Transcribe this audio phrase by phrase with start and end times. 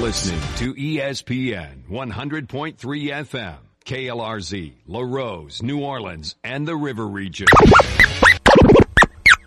[0.00, 7.46] listening to ESPN 100.3 FM, KLRZ, La Rose, New Orleans, and the River Region.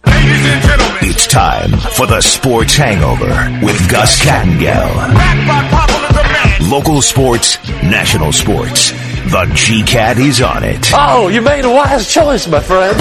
[0.05, 3.28] Ladies and gentlemen, It's time for the Sports Hangover
[3.65, 4.94] with Gus Kattengell.
[6.70, 8.92] Local sports, national sports.
[9.32, 10.92] The G-Cat is on it.
[10.94, 12.98] Oh, you made a wise choice, my friend.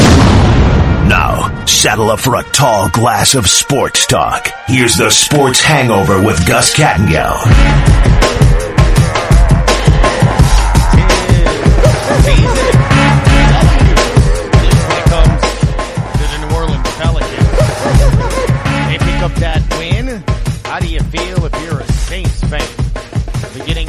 [1.09, 4.48] Now, saddle up for a tall glass of sports talk.
[4.66, 6.75] Here's the Sports Hangover with Gus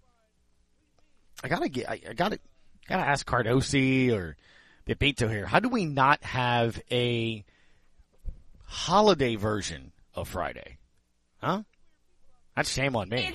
[1.42, 2.38] I gotta get, I, gotta,
[2.88, 4.36] gotta ask Cardosi or
[4.86, 5.46] Pepito here.
[5.46, 7.44] How do we not have a
[8.64, 10.78] holiday version of Friday?
[11.38, 11.62] Huh?
[12.54, 13.34] That's shame on me.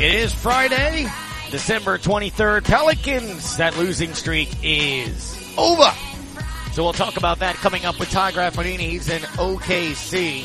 [0.00, 1.08] It is Friday,
[1.50, 2.62] December 23rd.
[2.62, 5.90] Pelicans, that losing streak is over.
[6.70, 8.78] So we'll talk about that coming up with Ty Graffagnini.
[8.78, 10.42] He's in OKC.
[10.42, 10.44] I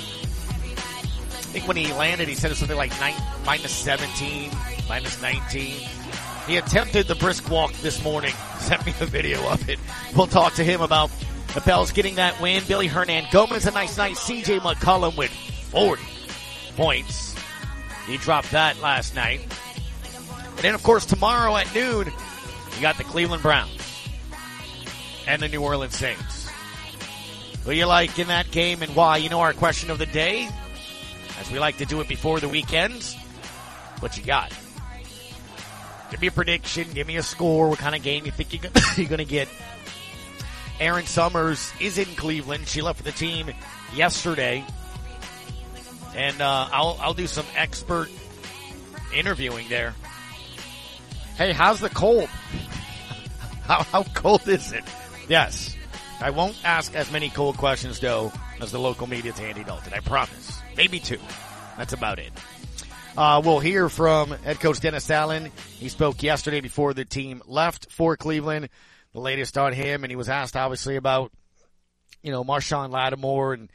[1.54, 3.14] think when he landed, he said it something like nine,
[3.46, 4.50] minus 17,
[4.90, 5.88] minus 19.
[6.48, 8.34] He attempted the brisk walk this morning.
[8.58, 9.78] Sent me a video of it.
[10.16, 11.12] We'll talk to him about
[11.54, 12.64] the Pels getting that win.
[12.68, 14.16] Billy Hernangomez, a nice night.
[14.16, 16.02] CJ McCollum with 40
[16.76, 17.33] points.
[18.08, 19.42] He dropped that last night.
[20.36, 22.12] And then, of course, tomorrow at noon,
[22.76, 24.10] you got the Cleveland Browns
[25.28, 26.50] and the New Orleans Saints.
[27.64, 29.18] Who you like in that game and why?
[29.18, 30.50] You know our question of the day,
[31.40, 33.16] as we like to do it before the weekends.
[34.00, 34.52] What you got?
[36.12, 36.92] Give me a prediction.
[36.94, 37.70] Give me a score.
[37.70, 39.48] What kind of game you think you're going to get?
[40.80, 42.68] Aaron Summers is in Cleveland.
[42.68, 43.50] She left for the team
[43.96, 44.66] yesterday
[46.16, 48.10] and uh, I'll I'll do some expert
[49.14, 49.94] interviewing there.
[51.36, 52.30] Hey, how's the cold?
[53.64, 54.84] how how cold is it?
[55.28, 55.76] Yes,
[56.22, 58.32] I won't ask as many cold questions though
[58.62, 59.94] as the local media to Andy Dalton.
[59.94, 60.60] I promise.
[60.78, 61.20] Maybe two.
[61.78, 62.32] That's about it.
[63.16, 65.52] Uh, we'll hear from head coach Dennis Allen.
[65.78, 68.70] He spoke yesterday before the team left for Cleveland.
[69.14, 71.32] The latest on him, and he was asked obviously about
[72.24, 73.70] you know Marshon Lattimore and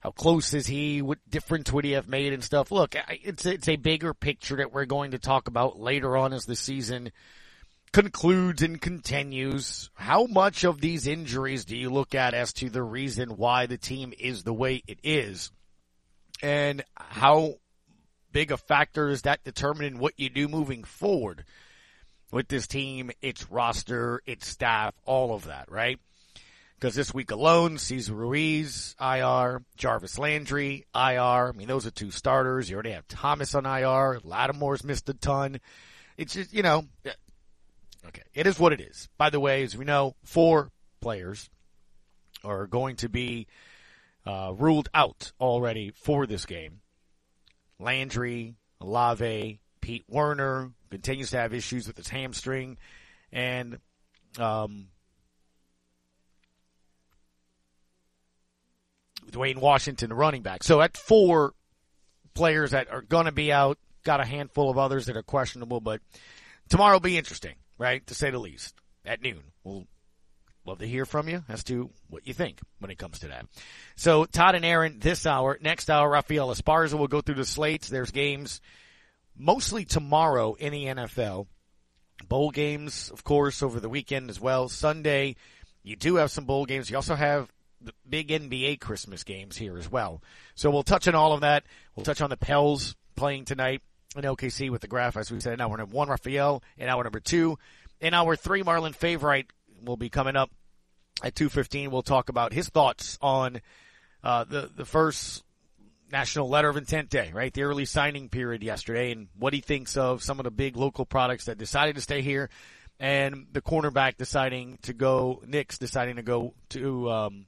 [0.00, 1.02] how close is he?
[1.02, 2.72] What difference would he have made and stuff?
[2.72, 6.46] Look, it's it's a bigger picture that we're going to talk about later on as
[6.46, 7.12] the season
[7.92, 9.90] concludes and continues.
[9.94, 13.76] How much of these injuries do you look at as to the reason why the
[13.76, 15.50] team is the way it is?
[16.42, 17.56] And how
[18.32, 21.44] big a factor is that determining what you do moving forward
[22.32, 25.98] with this team, its roster, its staff, all of that, right?
[26.80, 31.48] Because this week alone, Cesar Ruiz, IR, Jarvis Landry, IR.
[31.48, 32.70] I mean, those are two starters.
[32.70, 34.20] You already have Thomas on IR.
[34.24, 35.60] Lattimore's missed a ton.
[36.16, 36.86] It's just, you know,
[38.06, 38.22] okay.
[38.32, 39.10] It is what it is.
[39.18, 40.70] By the way, as we know, four
[41.02, 41.50] players
[42.44, 43.46] are going to be
[44.24, 46.80] uh, ruled out already for this game.
[47.78, 52.78] Landry, Olave, Pete Werner continues to have issues with his hamstring,
[53.32, 53.78] and
[54.38, 54.86] um,
[59.30, 60.62] Dwayne Washington, the running back.
[60.62, 61.52] So at four
[62.34, 65.80] players that are going to be out, got a handful of others that are questionable,
[65.80, 66.00] but
[66.68, 68.06] tomorrow will be interesting, right?
[68.06, 68.74] To say the least.
[69.04, 69.86] At noon, we'll
[70.66, 73.46] love to hear from you as to what you think when it comes to that.
[73.96, 75.58] So Todd and Aaron this hour.
[75.60, 77.88] Next hour, Rafael Esparza will go through the slates.
[77.88, 78.60] There's games
[79.36, 81.46] mostly tomorrow in the NFL.
[82.28, 84.68] Bowl games, of course, over the weekend as well.
[84.68, 85.36] Sunday,
[85.82, 86.90] you do have some bowl games.
[86.90, 87.50] You also have
[87.80, 90.22] the big NBA Christmas games here as well.
[90.54, 91.64] So we'll touch on all of that.
[91.94, 93.82] We'll touch on the Pels playing tonight
[94.16, 95.58] in OKC with the graph, as we said.
[95.58, 96.62] Now we're number one, Raphael.
[96.76, 97.58] In hour number two.
[98.00, 99.46] In hour three, Marlon Favorite
[99.84, 100.50] will be coming up
[101.22, 101.90] at 2.15.
[101.90, 103.60] We'll talk about his thoughts on
[104.22, 105.42] uh, the, the first
[106.10, 107.52] National Letter of Intent Day, right?
[107.52, 111.06] The early signing period yesterday and what he thinks of some of the big local
[111.06, 112.50] products that decided to stay here
[112.98, 117.46] and the cornerback deciding to go, Nix deciding to go to, um,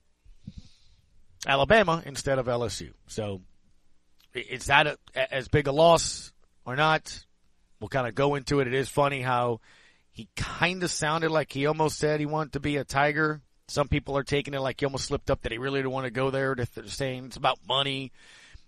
[1.46, 2.92] Alabama instead of LSU.
[3.08, 3.40] So
[4.34, 6.32] is that a, as big a loss
[6.64, 7.24] or not?
[7.80, 8.68] We'll kind of go into it.
[8.68, 9.60] It is funny how
[10.12, 13.40] he kind of sounded like he almost said he wanted to be a Tiger.
[13.68, 16.04] Some people are taking it like he almost slipped up that he really didn't want
[16.04, 16.54] to go there.
[16.54, 18.12] They're saying it's about money.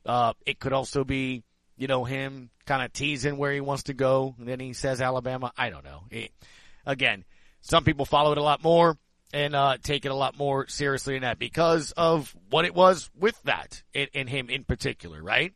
[0.04, 1.44] Uh, it could also be,
[1.76, 4.34] you know, him kind of teasing where he wants to go.
[4.38, 5.52] And then he says Alabama.
[5.56, 6.04] I don't know.
[6.10, 6.32] It,
[6.86, 7.24] again,
[7.60, 8.98] some people follow it a lot more
[9.34, 13.10] and uh, take it a lot more seriously than that because of what it was
[13.18, 15.52] with that in, him in particular, right?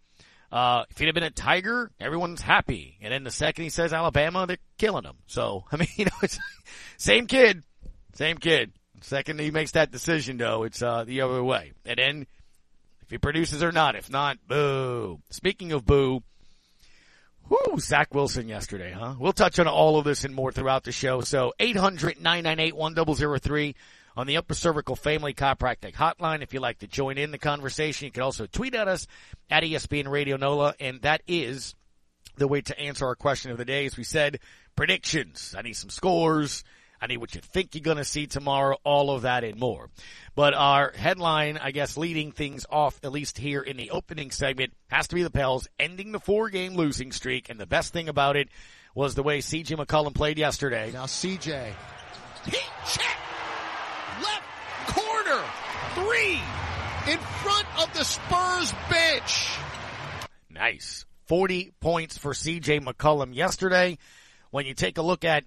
[0.51, 2.99] Uh, if he'd have been a Tiger, everyone's happy.
[3.01, 5.19] And then the second he says Alabama, they're killing him.
[5.29, 6.41] So, I mean, you know, it's
[6.97, 7.63] same kid,
[8.15, 8.73] same kid.
[9.01, 11.73] Second he makes that decision though, it's, uh, the other way.
[11.87, 12.27] And then
[13.03, 15.21] if he produces or not, if not, boo.
[15.31, 16.25] Speaking of boo,
[17.49, 19.15] Whoo, Zach Wilson yesterday, huh?
[19.19, 21.23] We'll touch on all of this and more throughout the show.
[21.23, 23.75] So 800-998-1003
[24.17, 26.43] on the Upper Cervical Family Chiropractic Hotline.
[26.43, 29.07] If you'd like to join in the conversation, you can also tweet at us
[29.49, 30.75] at ESPN Radio NOLA.
[30.79, 31.75] And that is
[32.37, 33.87] the way to answer our question of the day.
[33.87, 34.41] As we said,
[34.77, 35.55] predictions.
[35.57, 36.65] I need some scores.
[37.01, 39.89] I need what you think you're going to see tomorrow, all of that and more.
[40.35, 44.73] But our headline, I guess, leading things off, at least here in the opening segment,
[44.89, 47.51] has to be the Pels ending the four game losing streak.
[47.51, 48.49] And the best thing about it
[48.95, 50.91] was the way CJ McCollum played yesterday.
[50.93, 51.73] Now CJ.
[52.45, 53.17] Heat check!
[54.23, 54.43] Left
[54.89, 55.43] corner!
[55.95, 56.41] Three!
[57.13, 59.57] In front of the Spurs bench!
[60.51, 61.05] Nice.
[61.27, 63.99] 40 points for CJ McCollum yesterday.
[64.51, 65.45] When you take a look at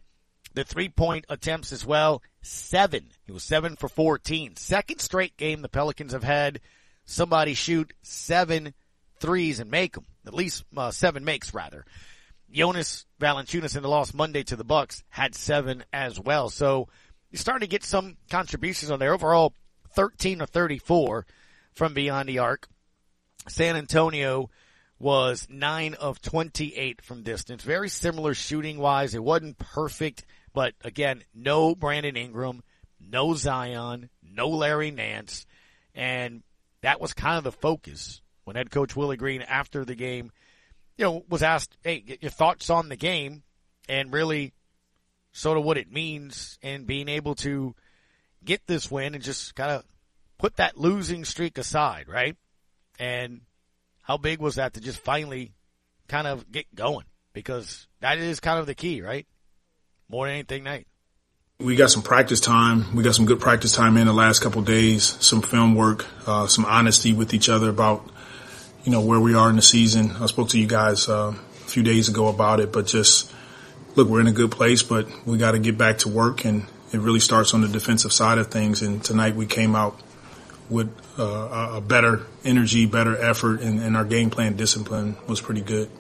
[0.53, 2.21] the three point attempts as well.
[2.41, 3.09] Seven.
[3.25, 4.55] He was seven for 14.
[4.55, 6.59] Second straight game the Pelicans have had
[7.05, 8.73] somebody shoot seven
[9.19, 10.05] threes and make them.
[10.25, 11.85] At least uh, seven makes rather.
[12.51, 16.49] Jonas Valanciunas in the loss Monday to the Bucks had seven as well.
[16.49, 16.89] So
[17.29, 19.13] you're starting to get some contributions on there.
[19.13, 19.53] Overall,
[19.93, 21.25] 13 or 34
[21.73, 22.67] from beyond the arc.
[23.47, 24.49] San Antonio
[24.99, 27.63] was 9 of 28 from distance.
[27.63, 29.15] Very similar shooting wise.
[29.15, 32.63] It wasn't perfect but again, no Brandon Ingram,
[32.99, 35.45] no Zion, no Larry Nance,
[35.95, 36.43] and
[36.81, 40.31] that was kind of the focus when head coach Willie Green after the game,
[40.97, 43.43] you know, was asked, "Hey, your thoughts on the game,"
[43.87, 44.53] and really
[45.31, 47.75] sort of what it means and being able to
[48.43, 49.85] get this win and just kind of
[50.37, 52.35] put that losing streak aside, right?
[52.99, 53.41] And
[54.03, 55.53] how big was that to just finally
[56.07, 57.05] kind of get going?
[57.33, 59.27] Because that is kind of the key, right?
[60.11, 60.87] More than anything, Nate.
[61.59, 62.95] We got some practice time.
[62.95, 65.03] We got some good practice time in the last couple days.
[65.19, 68.09] Some film work, uh, some honesty with each other about,
[68.83, 70.11] you know, where we are in the season.
[70.19, 73.31] I spoke to you guys uh, a few days ago about it, but just
[73.95, 76.65] look, we're in a good place, but we got to get back to work, and
[76.91, 78.81] it really starts on the defensive side of things.
[78.81, 79.99] And tonight we came out
[80.69, 85.61] with uh, a better energy, better effort, and, and our game plan discipline was pretty
[85.61, 85.91] good.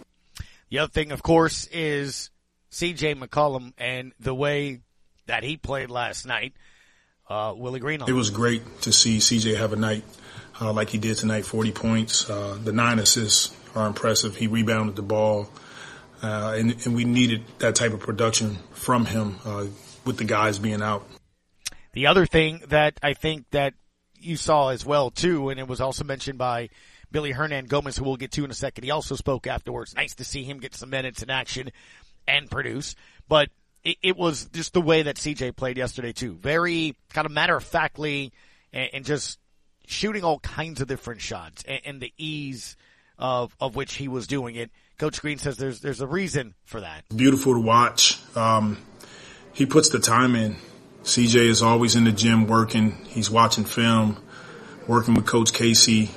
[0.69, 2.31] The other thing, of course, is
[2.71, 3.15] C.J.
[3.15, 4.79] McCollum and the way
[5.27, 6.53] that he played last night.
[7.29, 8.01] Uh, Willie Green.
[8.01, 9.55] it was great to see C.J.
[9.55, 10.03] have a night
[10.59, 11.45] uh, like he did tonight.
[11.45, 12.29] Forty points.
[12.29, 14.35] Uh, the nine assists are impressive.
[14.35, 15.49] He rebounded the ball,
[16.21, 19.67] uh, and, and, we needed that type of production from him uh,
[20.03, 21.07] with the guys being out.
[21.93, 23.75] The other thing that I think that
[24.19, 26.69] you saw as well too, and it was also mentioned by
[27.11, 28.83] Billy Hernangomez, who we'll get to in a second.
[28.83, 29.95] He also spoke afterwards.
[29.95, 31.71] Nice to see him get some minutes in action
[32.31, 32.95] and produce,
[33.27, 33.49] but
[33.83, 36.33] it, it was just the way that CJ played yesterday too.
[36.33, 38.31] Very kind of matter of factly
[38.73, 39.39] and, and, just
[39.85, 42.77] shooting all kinds of different shots and, and the ease
[43.17, 44.71] of, of which he was doing it.
[44.97, 47.03] Coach Green says there's, there's a reason for that.
[47.15, 48.19] Beautiful to watch.
[48.35, 48.77] Um,
[49.53, 50.55] he puts the time in.
[51.03, 52.91] CJ is always in the gym working.
[53.05, 54.21] He's watching film,
[54.87, 56.11] working with Coach Casey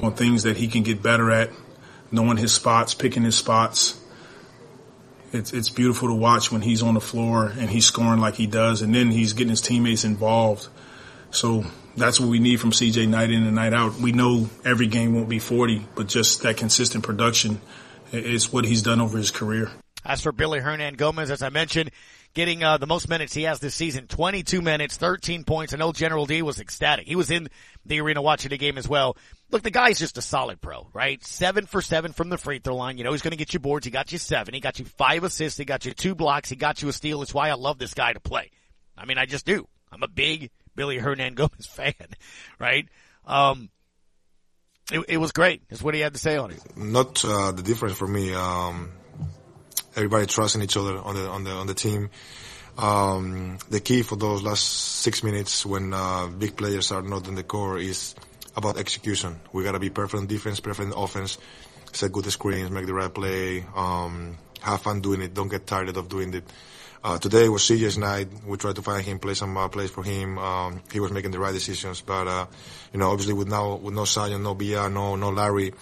[0.00, 1.50] on things that he can get better at,
[2.10, 4.00] knowing his spots, picking his spots
[5.34, 8.46] it's it's beautiful to watch when he's on the floor and he's scoring like he
[8.46, 10.68] does, and then he's getting his teammates involved.
[11.30, 11.64] So
[11.96, 13.96] that's what we need from CJ night in and night out.
[13.96, 17.60] We know every game won't be 40, but just that consistent production
[18.12, 19.70] is what he's done over his career.
[20.04, 21.90] As for Billy Hernangomez, as I mentioned,
[22.34, 25.72] getting uh, the most minutes he has this season, 22 minutes, 13 points.
[25.72, 27.06] I know General D was ecstatic.
[27.06, 27.48] He was in
[27.86, 29.16] the arena watching the game as well.
[29.50, 31.24] Look, the guy's just a solid pro, right?
[31.24, 32.98] Seven for seven from the free throw line.
[32.98, 33.84] You know he's going to get you boards.
[33.84, 34.52] He got you seven.
[34.52, 35.58] He got you five assists.
[35.58, 36.48] He got you two blocks.
[36.48, 37.22] He got you a steal.
[37.22, 38.50] It's why I love this guy to play.
[38.98, 39.66] I mean, I just do.
[39.92, 41.94] I'm a big Billy Hernangomez fan,
[42.58, 42.88] right?
[43.26, 43.70] Um,
[44.90, 45.62] It, it was great.
[45.68, 46.60] That's what he had to say on it.
[46.76, 48.34] Not uh, the difference for me.
[48.34, 48.90] Um,
[49.96, 52.10] everybody trusting each other on the on the on the team.
[52.76, 57.36] Um, the key for those last six minutes when uh, big players are not in
[57.36, 58.14] the core is
[58.56, 59.38] about execution.
[59.52, 61.38] We gotta be perfect in defense, perfect in offense,
[61.92, 65.34] set good screens, make the right play, um, have fun doing it.
[65.34, 66.44] Don't get tired of doing it.
[67.04, 68.28] Uh, today was CJ's night.
[68.46, 70.38] We tried to find him, play some uh, plays for him.
[70.38, 72.46] Um, he was making the right decisions, but uh,
[72.92, 75.74] you know, obviously with now with no Zion, no Bia, no no Larry,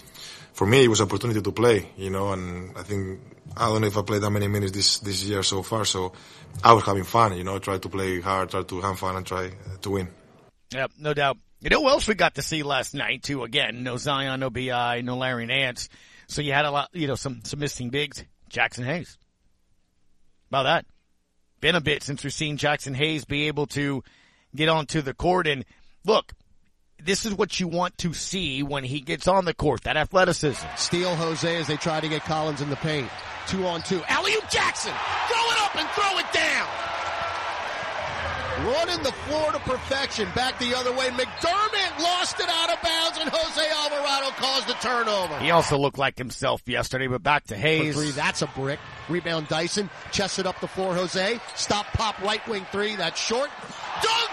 [0.51, 1.89] for me it was opportunity to play.
[1.97, 3.19] You know, and I think
[3.55, 5.85] I don't know if I played that many minutes this this year so far.
[5.85, 6.13] So
[6.63, 7.37] I was having fun.
[7.37, 10.09] You know, try to play hard, try to have fun, and try to win.
[10.71, 11.37] Yep, no doubt.
[11.59, 13.43] You know who else we got to see last night too?
[13.43, 15.89] Again, no Zion, no Bi, no Larry Nance.
[16.27, 18.23] So you had a lot, you know, some some missing bigs.
[18.49, 19.17] Jaxson Hayes.
[20.49, 20.85] About that
[21.63, 24.03] been a bit since we've seen Jaxson Hayes be able to
[24.53, 25.47] get onto the court.
[25.47, 25.63] And
[26.03, 26.33] look,
[27.05, 30.65] this is what you want to see when he gets on the court, that athleticism.
[30.77, 33.09] Steal Jose as they try to get Collins in the paint.
[33.47, 34.01] Two on two.
[34.07, 34.95] alley Jaxson!
[35.27, 36.67] Throw it up and throw it down!
[38.65, 40.29] Running the floor to perfection.
[40.35, 41.09] Back the other way.
[41.09, 45.39] McDermott lost it out of bounds and Jose Alvarado caused the turnover.
[45.39, 47.95] He also looked like himself yesterday, but back to Hayes.
[47.95, 48.79] Three, that's a brick.
[49.09, 49.89] Rebound Dyson.
[50.11, 51.39] Chest it up the floor, Jose.
[51.55, 52.95] Stop pop right wing three.
[52.95, 53.49] That's short.
[53.49, 54.32] Dunked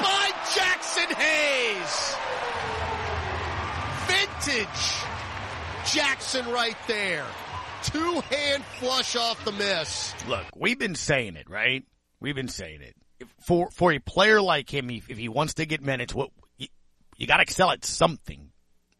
[0.00, 2.16] by Jaxson Hayes.
[4.06, 5.04] Vintage
[5.84, 7.24] Jaxson right there.
[7.82, 10.14] Two hand flush off the miss.
[10.26, 11.84] Look, we've been saying it, right?
[12.20, 12.96] We've been saying it
[13.40, 16.68] for for a player like him, if he wants to get minutes, what you,
[17.16, 18.50] you got to excel at something.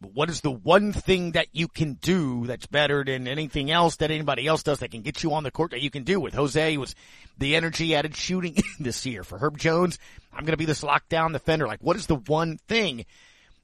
[0.05, 4.11] What is the one thing that you can do that's better than anything else that
[4.11, 6.35] anybody else does that can get you on the court that you can do with
[6.35, 6.95] Jose was
[7.39, 9.99] the energy added shooting this year for Herb Jones.
[10.33, 11.67] I'm going to be this lockdown defender.
[11.67, 13.07] Like, what is the one thing?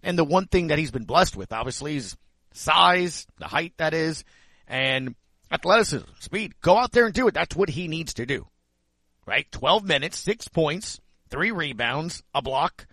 [0.03, 2.17] And the one thing that he's been blessed with, obviously, is
[2.53, 4.25] size, the height that is,
[4.67, 5.15] and
[5.53, 6.55] athleticism, speed.
[6.61, 7.35] Go out there and do it.
[7.35, 8.47] That's what he needs to do
[9.31, 9.51] right?
[9.53, 12.87] 12 minutes, six points, three rebounds, a block,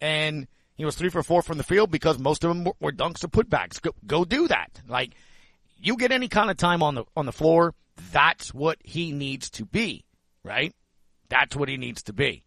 [0.00, 3.24] and he was three for four from the field because most of them were, dunks
[3.24, 3.80] or putbacks.
[3.80, 4.80] Go, go do that.
[4.88, 5.14] Like,
[5.78, 7.74] you get any kind of time on the, on the floor,
[8.12, 10.04] that's what he needs to be,
[10.42, 10.74] right?
[11.28, 12.42] That's what he needs to be.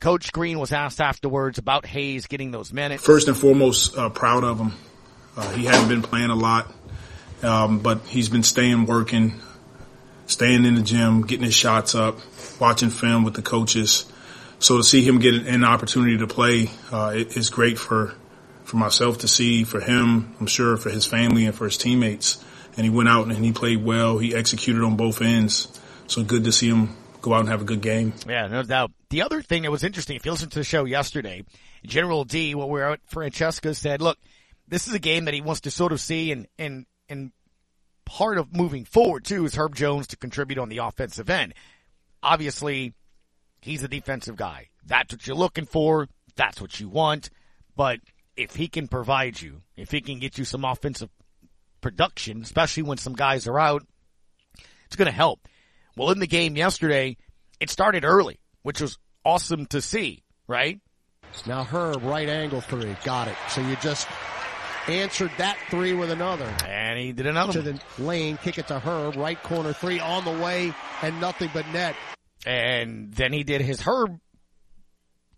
[0.00, 3.04] Coach Green was asked afterwards about Hayes getting those minutes.
[3.04, 4.72] First and foremost, uh, proud of him.
[5.36, 6.70] Uh, he hadn't been playing a lot,
[7.42, 9.40] um, but he's been staying working,
[10.26, 12.18] staying in the gym, getting his shots up,
[12.60, 14.11] watching film with the coaches.
[14.62, 18.14] So to see him get an opportunity to play uh, is great for
[18.62, 22.42] for myself to see, for him, I'm sure, for his family and for his teammates.
[22.76, 24.18] And he went out and he played well.
[24.18, 25.80] He executed on both ends.
[26.06, 28.14] So good to see him go out and have a good game.
[28.26, 28.92] Yeah, no doubt.
[29.10, 31.44] The other thing that was interesting, if you listened to the show yesterday,
[31.84, 34.16] General D, what we were at Francesca said, look,
[34.68, 37.32] this is a game that he wants to sort of see and, and, and
[38.04, 41.52] part of moving forward too is Herb Jones to contribute on the offensive end.
[42.22, 42.94] Obviously,
[43.62, 44.68] he's a defensive guy.
[44.84, 46.08] That's what you're looking for.
[46.36, 47.30] That's what you want.
[47.76, 48.00] But
[48.36, 51.10] if he can provide you, if he can get you some offensive
[51.80, 53.86] production, especially when some guys are out,
[54.86, 55.48] it's going to help.
[55.96, 57.16] Well, in the game yesterday,
[57.60, 60.80] it started early, which was awesome to see, right?
[61.46, 62.94] Now Herb, right angle three.
[63.04, 63.36] Got it.
[63.48, 64.06] So you just
[64.88, 66.52] answered that three with another.
[66.66, 70.24] And he did another to the lane, kick it to Herb, right corner three on
[70.24, 71.94] the way, and nothing but net.
[72.44, 74.18] And then he did his Herb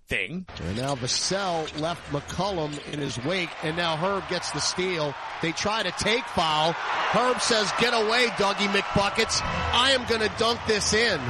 [0.06, 0.46] thing.
[0.62, 5.14] And now Vassell left McCollum in his wake, and now Herb gets the steal.
[5.42, 6.72] They try to take foul.
[6.72, 9.40] Herb says, get away, Dougie McBuckets.
[9.42, 11.20] I am going to dunk this in.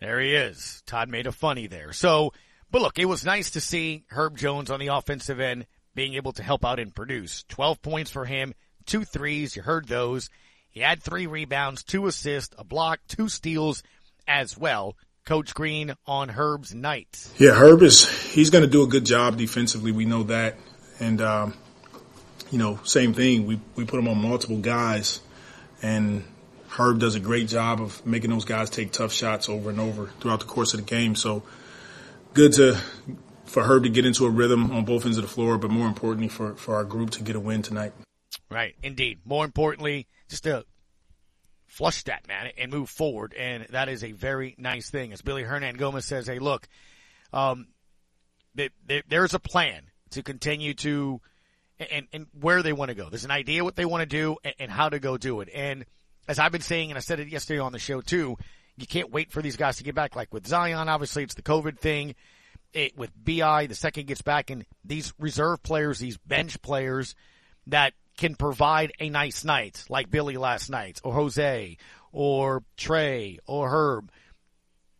[0.00, 0.82] There he is.
[0.86, 1.92] Todd made a funny there.
[1.92, 2.32] So,
[2.70, 6.32] but look, it was nice to see Herb Jones on the offensive end being able
[6.32, 7.44] to help out and produce.
[7.48, 8.54] 12 points for him,
[8.86, 9.56] two threes.
[9.56, 10.30] You heard those.
[10.70, 13.82] He had three rebounds, two assists, a block, two steals
[14.26, 14.96] as well.
[15.24, 17.28] Coach Green on Herb's night.
[17.38, 19.92] Yeah, Herb is, he's going to do a good job defensively.
[19.92, 20.56] We know that.
[20.98, 21.54] And, um,
[22.50, 23.46] you know, same thing.
[23.46, 25.20] We, we put him on multiple guys
[25.82, 26.24] and
[26.68, 30.06] Herb does a great job of making those guys take tough shots over and over
[30.20, 31.14] throughout the course of the game.
[31.14, 31.42] So
[32.34, 32.78] good to
[33.44, 35.88] for Herb to get into a rhythm on both ends of the floor, but more
[35.88, 37.92] importantly for, for our group to get a win tonight.
[38.48, 39.18] Right, indeed.
[39.24, 40.64] More importantly, just to
[41.70, 43.32] flush that, man, and move forward.
[43.32, 45.12] And that is a very nice thing.
[45.12, 46.68] As Billy Hernangomez says, hey, look,
[47.32, 47.68] um,
[49.08, 51.20] there's a plan to continue to,
[51.78, 53.08] and, and where they want to go.
[53.08, 55.48] There's an idea what they want to do and, and how to go do it.
[55.54, 55.84] And
[56.26, 58.36] as I've been saying, and I said it yesterday on the show too,
[58.76, 60.16] you can't wait for these guys to get back.
[60.16, 62.16] Like with Zion, obviously it's the COVID thing
[62.72, 67.14] it, with BI, the second gets back, and these reserve players, these bench players,
[67.68, 71.76] that can provide a nice night, like Billy last night, or Jose,
[72.12, 74.10] or Trey, or Herb,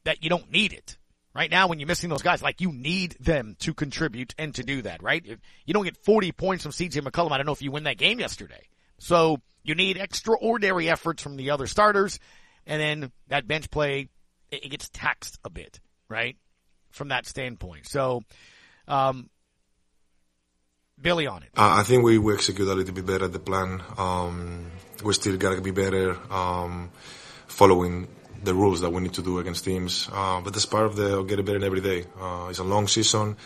[0.04, 0.96] that you don't need it.
[1.34, 4.64] Right now, when you're missing those guys, like you need them to contribute and to
[4.64, 5.22] do that, right?
[5.24, 7.84] If you don't get 40 points from CJ McCollum, I don't know if you win
[7.84, 8.66] that game yesterday.
[8.98, 12.18] So you need extraordinary efforts from the other starters,
[12.66, 14.08] and then that bench play,
[14.50, 16.36] it gets taxed a bit, right?
[16.90, 17.86] From that standpoint.
[17.86, 18.22] So,
[18.88, 19.30] um,
[21.02, 21.50] Billy on it.
[21.56, 23.82] Uh, I think we, we execute a little bit better the plan.
[23.96, 24.70] Um,
[25.02, 26.90] we still gotta be better, um,
[27.46, 28.08] following
[28.42, 30.08] the rules that we need to do against teams.
[30.12, 32.04] Uh, but that's part of the getting better every day.
[32.20, 33.36] Uh, it's a long season.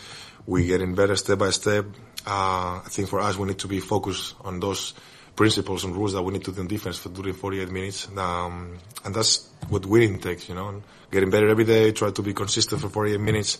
[0.45, 1.85] We're getting better step by step.
[2.25, 4.93] Uh, I think for us, we need to be focused on those
[5.35, 8.07] principles and rules that we need to do in defense for during 48 minutes.
[8.17, 10.81] Um, and that's what winning takes, you know,
[11.11, 13.59] getting better every day, try to be consistent for 48 minutes.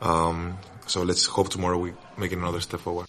[0.00, 3.06] Um, so let's hope tomorrow we make another step forward.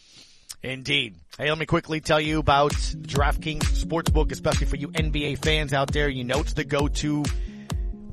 [0.66, 1.16] Indeed.
[1.38, 5.92] Hey, let me quickly tell you about DraftKings Sportsbook, especially for you NBA fans out
[5.92, 6.10] there.
[6.10, 7.24] You know it's the go-to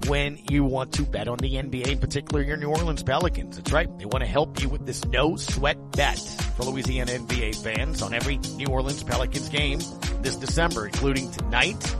[0.07, 3.57] when you want to bet on the NBA, in particular your New Orleans Pelicans.
[3.57, 3.89] That's right.
[3.99, 6.19] They want to help you with this no sweat bet
[6.57, 9.79] for Louisiana NBA fans on every New Orleans Pelicans game
[10.21, 11.97] this December, including tonight.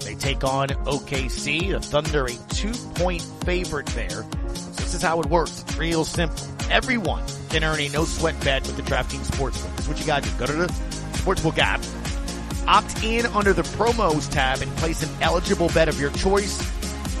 [0.00, 4.08] They take on OKC, the Thunder, a two point favorite there.
[4.08, 5.60] So this is how it works.
[5.60, 6.59] It's real simple.
[6.70, 9.74] Everyone can earn a no sweat bet with the DraftKings Sportsbook.
[9.74, 10.38] That's what you got to do.
[10.38, 10.66] Go to the
[11.18, 11.82] Sportsbook app,
[12.68, 16.62] opt in under the promos tab and place an eligible bet of your choice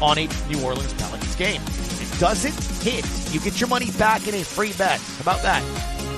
[0.00, 1.60] on a New Orleans Pelicans game.
[1.62, 2.54] If it doesn't
[2.84, 3.04] hit,
[3.34, 5.00] you get your money back in a free bet.
[5.00, 5.64] How about that?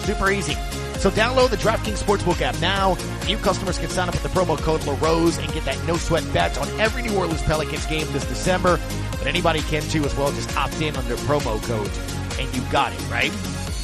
[0.03, 0.55] Super easy.
[0.99, 2.99] So download the DraftKings Sportsbook app now.
[3.27, 6.31] New customers can sign up with the promo code LaRose and get that no sweat
[6.35, 8.79] bet on every New Orleans Pelicans game this December.
[9.13, 10.31] But anybody can too as well.
[10.33, 11.91] Just opt in under promo code
[12.39, 13.33] and you got it, right?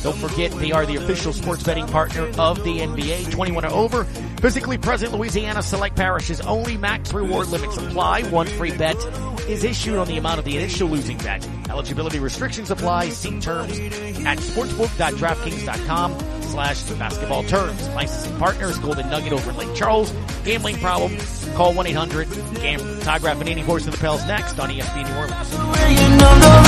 [0.02, 3.32] Don't forget they are the official sports betting partner of the NBA.
[3.32, 4.04] 21 or over.
[4.40, 8.22] Physically present Louisiana select parishes only max reward limits apply.
[8.30, 8.96] One free bet
[9.48, 11.46] is issued on the amount of the initial losing bet.
[11.68, 13.08] Eligibility restrictions apply.
[13.08, 17.88] See terms at sportsbook.draftkings.com slash basketball terms.
[17.88, 20.12] Licensing partners Golden Nugget over Lake Charles.
[20.44, 21.16] Gambling problem?
[21.54, 26.67] Call 1-800 Todd Graffagnini, Horse in the Pels next on ESPN New Orleans.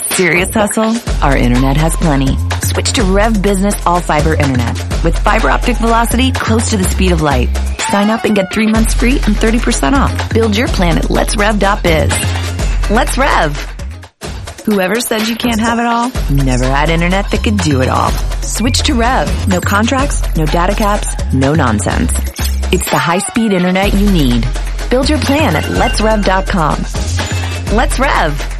[0.00, 2.36] Serious hustle, our internet has plenty.
[2.62, 7.12] Switch to Rev Business All Fiber Internet with fiber optic velocity close to the speed
[7.12, 7.48] of light.
[7.90, 10.32] Sign up and get three months free and 30% off.
[10.32, 12.90] Build your plan at letsrev.biz.
[12.90, 13.56] Let's Rev.
[14.66, 18.10] Whoever said you can't have it all, never had internet that could do it all.
[18.42, 19.48] Switch to Rev.
[19.48, 22.12] No contracts, no data caps, no nonsense.
[22.72, 24.46] It's the high-speed internet you need.
[24.90, 27.76] Build your plan at letsrev.com.
[27.76, 28.59] Let's Rev.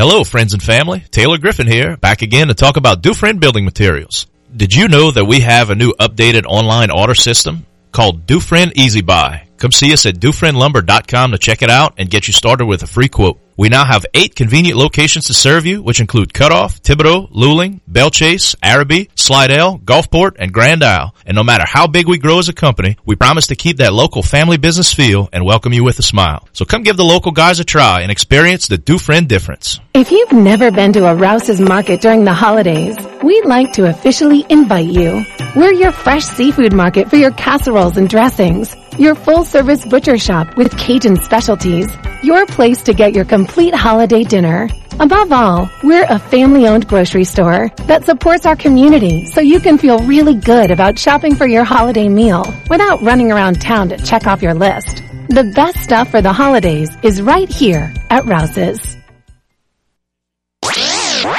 [0.00, 1.04] Hello, friends and family.
[1.10, 4.26] Taylor Griffin here, back again to talk about Dufresne Building Materials.
[4.56, 9.02] Did you know that we have a new updated online order system called Dufresne Easy
[9.02, 9.46] Buy?
[9.58, 12.86] Come see us at DufresneLumber.com to check it out and get you started with a
[12.86, 13.38] free quote.
[13.60, 18.10] We now have eight convenient locations to serve you, which include Cutoff, Thibodaux, Luling, Belle
[18.10, 21.14] Chasse, Arabi, Slidell, Gulfport, and Grand Isle.
[21.26, 23.92] And no matter how big we grow as a company, we promise to keep that
[23.92, 26.48] local family business feel and welcome you with a smile.
[26.54, 29.78] So come give the local guys a try and experience the Dufresne difference.
[29.92, 34.46] If you've never been to a Rouse's market during the holidays, we'd like to officially
[34.48, 35.22] invite you.
[35.54, 38.74] We're your fresh seafood market for your casseroles and dressings.
[38.98, 41.94] Your full service butcher shop with Cajun specialties.
[42.22, 44.68] Your place to get your complete holiday dinner.
[44.98, 49.78] Above all, we're a family owned grocery store that supports our community so you can
[49.78, 54.26] feel really good about shopping for your holiday meal without running around town to check
[54.26, 55.02] off your list.
[55.28, 58.98] The best stuff for the holidays is right here at Rouse's.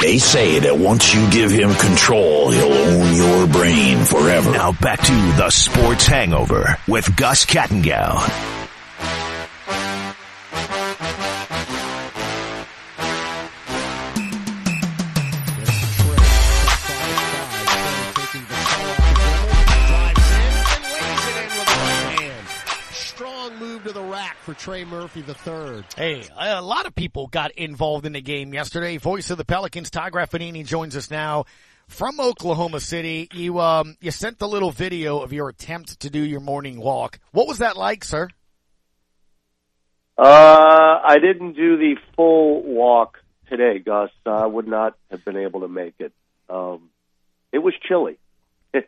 [0.00, 4.50] They say that once you give him control, he'll own your brain forever.
[4.50, 8.61] Now back to the Sports Hangover with Gus Kattengell.
[24.42, 25.84] For Trey Murphy III.
[25.96, 28.96] Hey, a lot of people got involved in the game yesterday.
[28.96, 31.44] Voice of the Pelicans, Ty Graffagnini joins us now
[31.86, 33.28] from Oklahoma City.
[33.32, 37.20] You um you sent the little video of your attempt to do your morning walk.
[37.30, 38.28] What was that like, sir?
[40.18, 44.10] Uh, I didn't do the full walk today, Gus.
[44.26, 46.12] I would not have been able to make it.
[46.50, 46.90] Um,
[47.52, 48.18] it was chilly.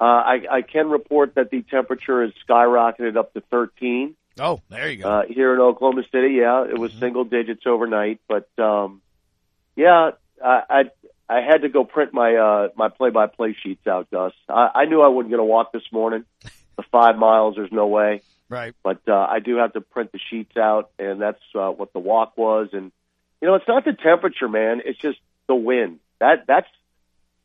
[0.00, 4.14] Uh, I, I can report that the temperature has skyrocketed up to 13.
[4.38, 5.10] Oh, there you go.
[5.10, 7.00] Uh, here in Oklahoma City, yeah, it was mm-hmm.
[7.00, 9.02] single digits overnight, but um,
[9.76, 10.10] yeah,
[10.44, 10.82] I, I
[11.28, 14.32] I had to go print my uh, my play by play sheets out, Gus.
[14.48, 16.24] I, I knew I wasn't going to walk this morning.
[16.76, 18.22] The five miles, there's no way.
[18.48, 18.74] Right.
[18.82, 21.98] But uh, I do have to print the sheets out, and that's uh, what the
[21.98, 22.68] walk was.
[22.72, 22.92] And
[23.42, 24.80] you know, it's not the temperature, man.
[24.84, 25.98] It's just the wind.
[26.20, 26.68] That that's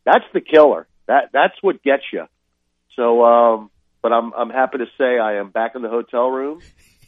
[0.06, 0.88] that's the killer.
[1.08, 2.26] That that's what gets you.
[2.96, 6.62] So, um, but I'm I'm happy to say I am back in the hotel room.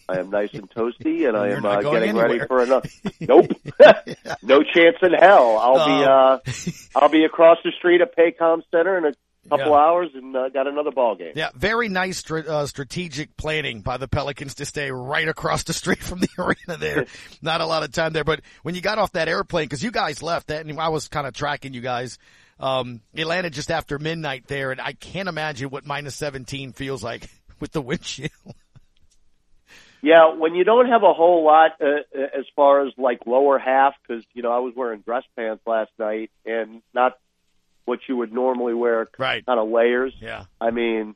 [0.08, 2.28] I am nice and toasty, and I am uh, getting anywhere.
[2.28, 2.90] ready for another.
[3.20, 3.52] nope,
[4.44, 5.58] no chance in hell.
[5.58, 9.14] I'll uh, be uh, I'll be across the street at Paycom Center in a
[9.50, 9.78] couple yeah.
[9.78, 11.34] hours and uh, got another ball game.
[11.36, 16.04] Yeah, very nice uh, strategic planning by the Pelicans to stay right across the street
[16.04, 17.06] from the arena there.
[17.42, 19.92] Not a lot of time there, but when you got off that airplane, because you
[19.92, 22.18] guys left that, and I was kind of tracking you guys
[22.60, 27.04] um, it landed just after midnight there, and I can't imagine what minus 17 feels
[27.04, 28.32] like with the windshield.
[30.06, 33.58] Yeah, when you don't have a whole lot uh, uh as far as like lower
[33.58, 37.18] half, because you know I was wearing dress pants last night and not
[37.86, 39.44] what you would normally wear, right?
[39.44, 40.14] Kind of layers.
[40.20, 40.46] Yeah.
[40.62, 41.16] I mean,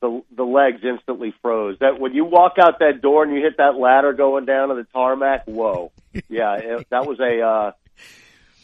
[0.00, 1.78] the the legs instantly froze.
[1.80, 4.76] That when you walk out that door and you hit that ladder going down to
[4.76, 5.90] the tarmac, whoa,
[6.28, 7.72] yeah, it, that was a uh,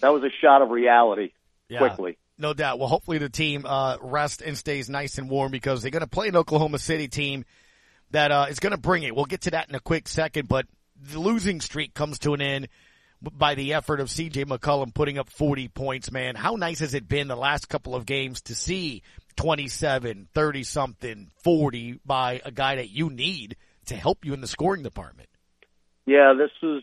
[0.02, 1.32] that was a shot of reality
[1.68, 2.16] yeah, quickly.
[2.38, 2.78] No doubt.
[2.78, 6.06] Well, hopefully the team uh, rests and stays nice and warm because they're going to
[6.06, 7.44] play an Oklahoma City team
[8.10, 9.14] that uh, is going to bring it.
[9.14, 10.66] We'll get to that in a quick second, but
[11.00, 12.68] the losing streak comes to an end
[13.20, 16.34] by the effort of CJ McCollum putting up 40 points, man.
[16.34, 19.02] How nice has it been the last couple of games to see
[19.36, 24.46] 27, 30 something, 40 by a guy that you need to help you in the
[24.46, 25.28] scoring department?
[26.04, 26.82] Yeah, this was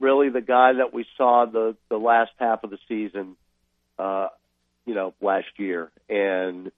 [0.00, 3.36] really the guy that we saw the, the last half of the season
[3.98, 4.28] uh,
[4.86, 5.90] you know, last year.
[6.08, 6.70] And,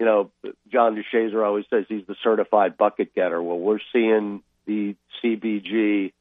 [0.00, 0.30] you know,
[0.72, 3.40] John DeShazier always says he's the certified bucket getter.
[3.40, 6.14] Well, we're seeing the CBG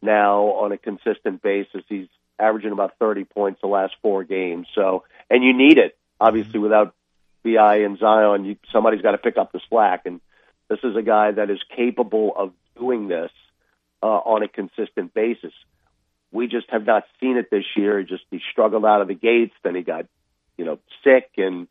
[0.00, 1.82] now on a consistent basis.
[1.88, 2.06] He's
[2.38, 4.68] averaging about 30 points the last four games.
[4.76, 6.62] So, and you need it, obviously, mm-hmm.
[6.62, 6.94] without
[7.44, 10.02] BI and Zion, you, somebody's got to pick up the slack.
[10.06, 10.20] And
[10.68, 13.32] this is a guy that is capable of doing this
[14.00, 15.52] uh, on a consistent basis.
[16.30, 17.98] We just have not seen it this year.
[17.98, 20.06] He just he struggled out of the gates, then he got,
[20.56, 21.66] you know, sick, and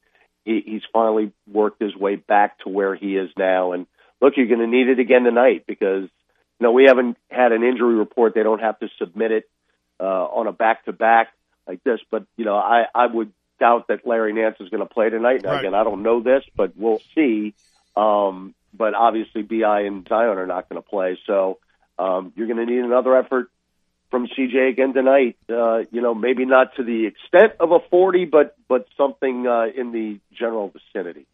[0.46, 3.72] he, he's finally worked his way back to where he is now.
[3.72, 3.88] And
[4.22, 7.64] look, you're going to need it again tonight because you know we haven't had an
[7.64, 8.36] injury report.
[8.36, 9.50] They don't have to submit it
[10.00, 11.30] uh, on a back to back
[11.68, 12.00] like this.
[12.12, 15.44] But you know, I I would doubt that Larry Nance is going to play tonight.
[15.44, 15.60] Now, right.
[15.60, 17.54] again, I don't know this, but we'll see.
[17.96, 21.60] Um, but obviously, Bi and Zion are not going to play, so
[22.00, 23.50] um, you're going to need another effort
[24.14, 25.38] from CJ again tonight.
[25.50, 29.66] Uh, you know, maybe not to the extent of a 40, but but something uh,
[29.76, 31.26] in the general vicinity.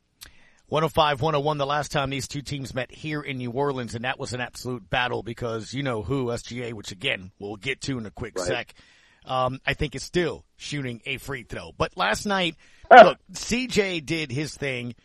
[0.70, 4.18] 105 101 the last time these two teams met here in New Orleans, and that
[4.18, 8.06] was an absolute battle because you know who, SGA, which again, we'll get to in
[8.06, 8.48] a quick right.
[8.48, 8.74] sec,
[9.26, 11.74] um, I think is still shooting a free throw.
[11.78, 12.56] But last night,
[12.90, 14.96] look, CJ did his thing.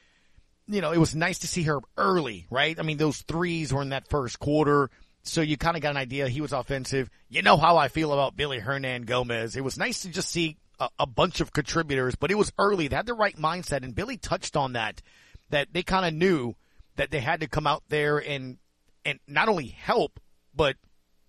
[0.69, 2.79] You know, it was nice to see her early, right?
[2.79, 4.91] I mean, those threes were in that first quarter.
[5.25, 7.11] So you kind of got an idea he was offensive.
[7.29, 9.57] You know how I feel about Billy Hernangomez.
[9.57, 12.89] It was nice to just see a, a bunch of contributors, but it was early.
[12.89, 15.03] They had the right mindset, and Billy touched on that.
[15.51, 16.55] That they kind of knew
[16.97, 18.59] that they had to come out there and
[19.05, 20.21] and not only help,
[20.55, 20.77] but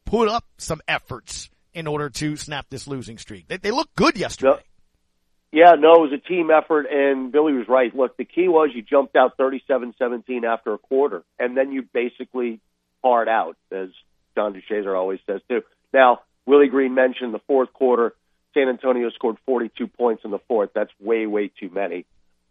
[0.06, 3.48] put up some efforts in order to snap this losing streak.
[3.48, 4.64] They, they looked good yesterday.
[5.52, 7.96] Yeah, no, it was a team effort, and Billy was right.
[7.96, 12.60] Look, the key was you jumped out 37-17 after a quarter, and then you basically
[13.06, 13.90] hard out, as
[14.36, 15.62] John DeShazier always says too.
[15.94, 18.16] Now, Willie Green mentioned the fourth quarter.
[18.56, 20.72] San Antonio scored 42 points in the fourth.
[20.74, 22.06] That's way, way too many.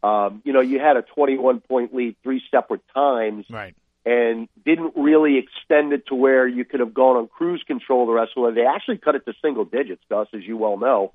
[0.05, 3.75] Um, you know, you had a 21 point lead three separate times, right?
[4.07, 8.12] And didn't really extend it to where you could have gone on cruise control the
[8.12, 8.55] rest of the way.
[8.55, 11.11] They actually cut it to single digits, Gus, as you well know,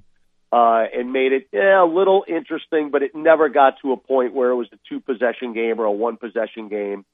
[0.51, 4.33] uh, and made it yeah, a little interesting, but it never got to a point
[4.33, 7.05] where it was a two possession game or a one possession game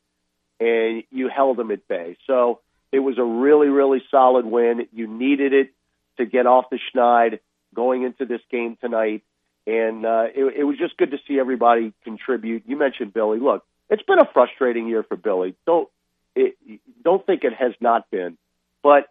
[0.59, 2.17] and you held them at bay.
[2.27, 2.59] So
[2.91, 4.87] it was a really, really solid win.
[4.93, 5.73] You needed it
[6.17, 7.39] to get off the schneid
[7.73, 9.23] going into this game tonight.
[9.67, 12.63] And uh, it, it was just good to see everybody contribute.
[12.67, 13.39] You mentioned Billy.
[13.39, 15.55] Look, it's been a frustrating year for Billy.
[15.65, 15.89] Don't
[16.35, 16.55] it,
[17.03, 18.37] don't think it has not been.
[18.83, 19.07] But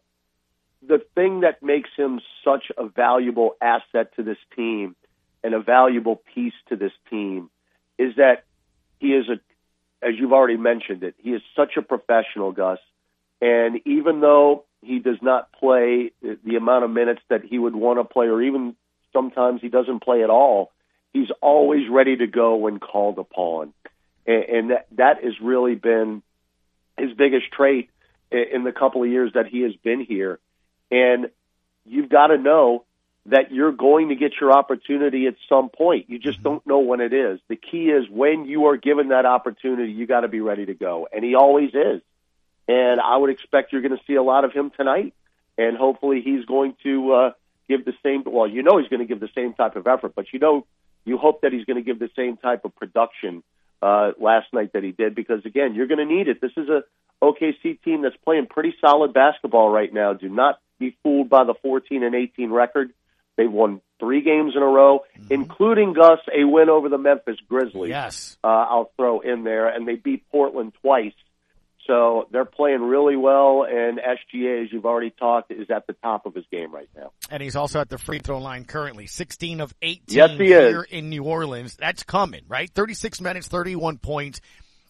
[0.87, 4.95] the thing that makes him such a valuable asset to this team
[5.43, 7.51] and a valuable piece to this team
[7.99, 8.45] is that
[8.99, 9.41] he is a,
[10.05, 12.79] as you've already mentioned it, he is such a professional, Gus.
[13.41, 17.99] And even though he does not play the amount of minutes that he would want
[17.99, 18.77] to play, or even
[19.13, 20.73] sometimes he doesn't play at all,
[21.13, 23.73] he's always ready to go when called upon.
[24.27, 26.23] And, and that, that has really been
[26.99, 27.91] his biggest trait
[28.31, 30.39] in the couple of years that he has been here.
[30.91, 31.31] And
[31.85, 32.85] you've got to know
[33.27, 36.11] that you're going to get your opportunity at some point.
[36.11, 37.41] You just don't know when it is.
[37.49, 40.75] The key is when you are given that opportunity, you got to be ready to
[40.75, 41.09] go.
[41.11, 42.03] And he always is.
[42.69, 45.15] And I would expect you're going to see a lot of him tonight.
[45.57, 47.31] And hopefully he's going to uh,
[47.69, 50.15] give the same, well, you know he's going to give the same type of effort,
[50.15, 50.67] but you know,
[51.05, 53.43] you hope that he's going to give the same type of production
[53.81, 56.41] uh, last night that he did because, again, you're going to need it.
[56.41, 56.83] This is a
[57.23, 60.13] OKC team that's playing pretty solid basketball right now.
[60.15, 62.93] Do not be fooled by the 14 and 18 record.
[63.37, 65.33] They've won three games in a row, mm-hmm.
[65.33, 67.91] including Gus a win over the Memphis Grizzlies.
[67.91, 71.15] Yes, uh, I'll throw in there, and they beat Portland twice.
[71.87, 76.25] So they're playing really well, and SGA, as you've already talked, is at the top
[76.25, 77.13] of his game right now.
[77.29, 80.83] And he's also at the free throw line currently, 16 of 18 yes, he here
[80.83, 80.91] is.
[80.91, 81.77] in New Orleans.
[81.77, 82.71] That's coming, right?
[82.71, 84.41] 36 minutes, 31 points.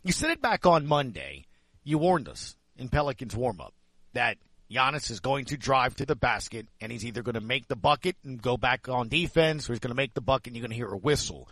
[0.05, 1.47] You said it back on Monday.
[1.83, 3.75] You warned us in Pelicans warm up
[4.13, 4.37] that
[4.75, 7.77] Giannis is going to drive to the basket and he's either going to make the
[7.77, 10.63] bucket and go back on defense or he's going to make the bucket and you're
[10.63, 11.49] going to hear a whistle.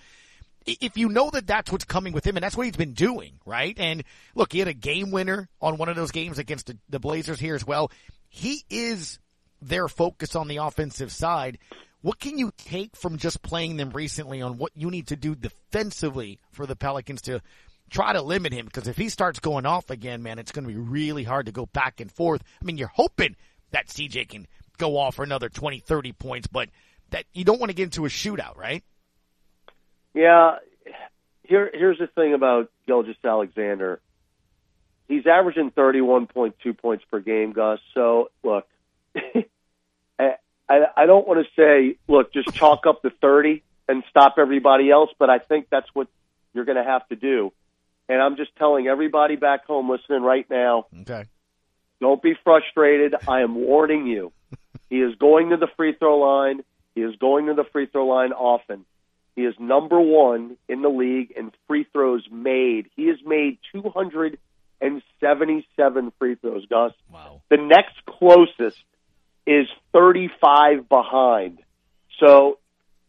[0.65, 3.41] If you know that that's what's coming with him and that's what he's been doing,
[3.45, 3.77] right?
[3.79, 4.05] And
[4.35, 7.41] look, he had a game winner on one of those games against the, the Blazers
[7.41, 7.91] here as well.
[8.29, 9.19] He is
[9.61, 11.59] their focus on the offensive side.
[12.01, 15.35] What can you take from just playing them recently on what you need to do
[15.35, 17.41] defensively for the Pelicans to
[17.93, 20.73] try to limit him because if he starts going off again, man, it's going to
[20.73, 22.43] be really hard to go back and forth.
[22.61, 23.37] I mean, you're hoping
[23.71, 26.69] that CJ can go off for another 20, 30 points, but
[27.11, 28.83] that you don't want to get into a shootout, right?
[30.15, 30.57] Yeah.
[31.45, 34.01] Here, here's the thing about Gilgeous-Alexander.
[35.09, 37.81] He's averaging 31.2 points per game, Gus.
[37.93, 38.67] So look,
[39.15, 40.37] I,
[40.69, 45.11] I don't want to say, look, just chalk up the 30 and stop everybody else,
[45.19, 46.09] but I think that's what
[46.55, 47.53] you're going to have to do.
[48.09, 50.87] And I'm just telling everybody back home listening right now.
[51.03, 51.27] Okay.
[52.01, 53.15] Don't be frustrated.
[53.29, 54.33] I am warning you.
[54.91, 56.65] he is going to the free throw line.
[56.95, 58.85] He is going to the free throw line often.
[59.35, 62.91] He is number one in the league in free throws made.
[62.97, 66.93] He has made 277 free throws, Gus.
[67.11, 67.41] Wow.
[67.49, 68.77] The next closest
[69.47, 71.61] is 35 behind.
[72.21, 72.59] So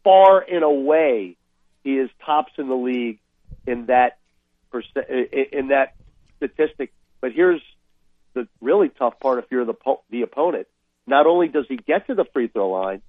[0.02, 1.36] far and away,
[1.82, 3.18] he is tops in the league
[3.66, 4.18] in that
[4.74, 5.94] percent in that
[6.36, 6.92] statistic.
[7.20, 7.62] But here's
[8.34, 9.74] the really tough part: if you're the
[10.10, 10.66] the opponent,
[11.06, 13.02] not only does he get to the free throw line,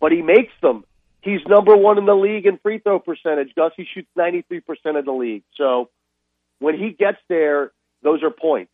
[0.00, 0.84] but he makes them.
[1.20, 3.54] He's number one in the league in free throw percentage.
[3.56, 4.62] Gus, he shoots 93%
[4.98, 5.42] of the league.
[5.56, 5.90] So
[6.60, 8.70] when he gets there, those are points.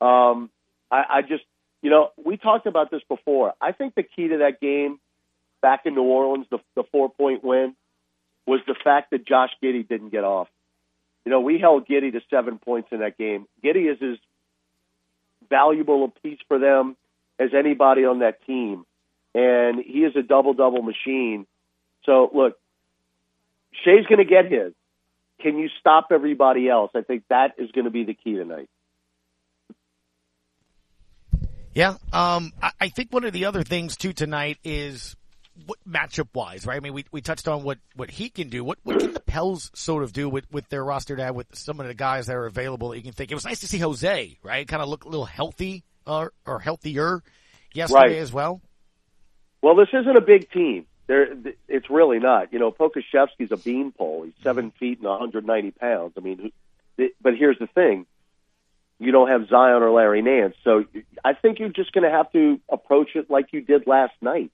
[0.00, 0.50] Um,
[0.90, 1.44] I, I just,
[1.82, 3.52] you know, we talked about this before.
[3.60, 4.98] I think the key to that game
[5.60, 7.76] back in New Orleans, the, the four point win,
[8.46, 10.48] was the fact that Josh Giddey didn't get off.
[11.26, 13.46] You know, we held Giddey to seven points in that game.
[13.62, 14.16] Giddey is as
[15.50, 16.96] valuable a piece for them
[17.40, 18.86] as anybody on that team,
[19.34, 21.48] and he is a double double machine.
[22.04, 22.56] So look,
[23.84, 24.72] Shai's going to get his.
[25.40, 26.92] Can you stop everybody else?
[26.94, 28.70] I think that is going to be the key tonight.
[31.74, 35.14] Yeah, um, I, think one of the other things too tonight is
[35.88, 36.76] matchup wise, right?
[36.76, 38.64] I mean, we, we touched on what, what he can do.
[38.64, 41.80] What, what can the Pels sort of do with, with their roster now with some
[41.80, 43.30] of the guys that are available that you can think?
[43.30, 44.66] It was nice to see Jose, right?
[44.66, 47.22] Kind of look a little healthy or, or healthier
[47.72, 48.16] yesterday right.
[48.16, 48.60] as well.
[49.62, 50.86] Well, this isn't a big team.
[51.06, 51.28] There,
[51.68, 52.52] it's really not.
[52.52, 54.24] You know, Pokusevski's a beanpole.
[54.24, 54.76] He's 7 mm-hmm.
[54.78, 56.12] feet and 190 pounds.
[56.16, 56.52] I mean,
[57.20, 58.06] but here's the thing.
[58.98, 60.56] You don't have Zion or Larry Nance.
[60.64, 60.84] So
[61.24, 64.50] I think you're just going to have to approach it like you did last night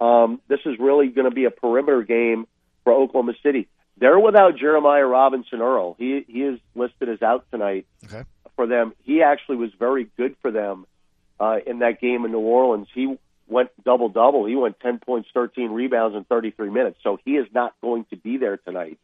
[0.00, 2.46] um, this is really going to be a perimeter game
[2.84, 3.68] for Oklahoma City.
[3.98, 5.94] They're without Jeremiah Robinson Earl.
[5.98, 8.24] He he is listed as out tonight okay.
[8.56, 8.94] for them.
[9.02, 10.86] He actually was very good for them
[11.38, 12.88] uh, in that game in New Orleans.
[12.94, 14.46] He went double double.
[14.46, 16.98] He went ten points, thirteen rebounds in thirty three minutes.
[17.02, 18.98] So he is not going to be there tonight.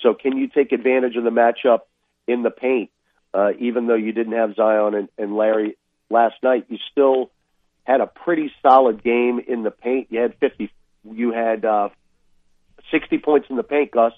[0.00, 1.80] So can you take advantage of the matchup
[2.26, 2.90] in the paint?
[3.34, 5.76] Uh, even though you didn't have Zion and, and Larry
[6.08, 7.30] last night, you still
[7.88, 10.08] had a pretty solid game in the paint.
[10.10, 10.70] You had 50,
[11.10, 11.88] you had uh,
[12.90, 14.12] 60 points in the paint, Gus.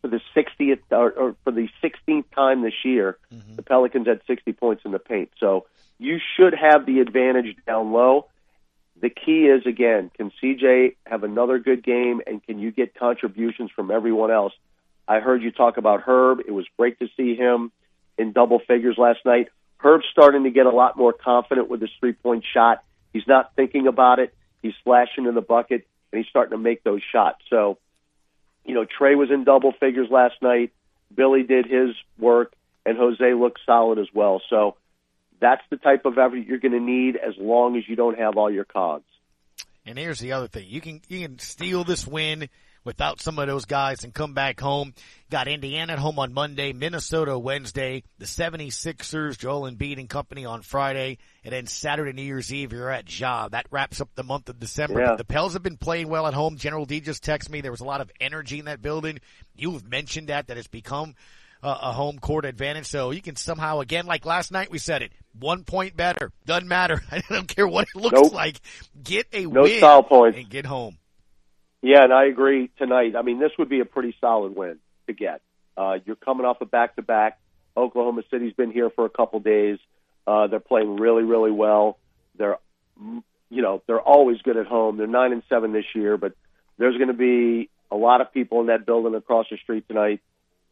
[0.00, 3.56] for the 60th or, or for the 16th time this year, Mm-hmm.
[3.56, 5.30] the Pelicans had 60 points in the paint.
[5.38, 5.66] So
[5.98, 8.26] you should have the advantage down low.
[9.00, 13.70] The key is again, can CJ have another good game and can you get contributions
[13.74, 14.52] from everyone else?
[15.08, 16.40] I heard you talk about Herb.
[16.40, 17.72] It was great to see him
[18.18, 19.48] in double figures last night.
[19.78, 22.84] Herb's starting to get a lot more confident with his three point shot.
[23.12, 24.34] He's not thinking about it.
[24.62, 27.42] He's slashing in the bucket and he's starting to make those shots.
[27.50, 27.78] So,
[28.64, 30.72] you know, Trey was in double figures last night.
[31.14, 32.54] Billy did his work
[32.86, 34.40] and Jose looked solid as well.
[34.48, 34.76] So
[35.40, 38.36] that's the type of effort you're going to need as long as you don't have
[38.36, 39.04] all your cogs.
[39.84, 40.66] And here's the other thing.
[40.68, 42.48] You can, you can steal this win
[42.84, 44.94] without some of those guys and come back home.
[45.30, 50.62] Got Indiana at home on Monday, Minnesota Wednesday, the 76ers, Joel Embiid and company on
[50.62, 53.48] Friday, and then Saturday, New Year's Eve, you're at Ja.
[53.48, 55.00] That wraps up the month of December.
[55.00, 55.16] Yeah.
[55.16, 56.56] The Pels have been playing well at home.
[56.56, 57.60] General D just texted me.
[57.60, 59.18] There was a lot of energy in that building.
[59.56, 61.14] You've mentioned that, that it's become
[61.62, 62.86] uh, a home court advantage.
[62.86, 66.30] So you can somehow, again, like last night we said it, one point better.
[66.44, 67.00] Doesn't matter.
[67.10, 68.32] I don't care what it looks Nope.
[68.34, 68.60] like.
[69.02, 70.36] Get a No win style points.
[70.38, 70.98] and get home.
[71.82, 73.16] Yeah, and I agree tonight.
[73.16, 75.42] I mean, this would be a pretty solid win to get.
[75.76, 77.38] Uh, you're coming off a back to back.
[77.76, 79.78] Oklahoma City's been here for a couple days.
[80.26, 81.98] Uh, they're playing really, really well.
[82.38, 82.58] They're,
[82.98, 84.96] you know, they're always good at home.
[84.96, 86.34] They're nine and seven this year, but
[86.78, 90.20] there's going to be a lot of people in that building across the street tonight,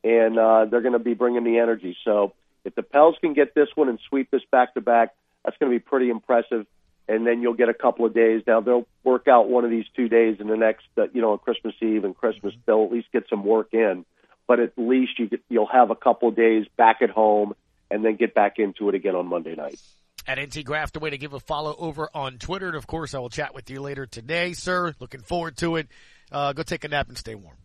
[0.04, 1.96] and uh, they're going to be bringing the energy.
[2.04, 5.56] So if the Pels can get this one and sweep this back to back, that's
[5.58, 6.66] going to be pretty impressive.
[7.10, 8.42] And then you'll get a couple of days.
[8.46, 11.32] Now they'll work out one of these two days in the next, uh, you know,
[11.32, 12.54] on Christmas Eve and Christmas.
[12.66, 14.04] They'll at least get some work in,
[14.46, 17.54] but at least you get, you'll have a couple of days back at home,
[17.90, 19.80] and then get back into it again on Monday night.
[20.24, 22.68] At NT Graft, a way to give a follow over on Twitter.
[22.68, 24.94] And of course, I will chat with you later today, sir.
[25.00, 25.88] Looking forward to it.
[26.30, 27.56] Uh, go take a nap and stay warm.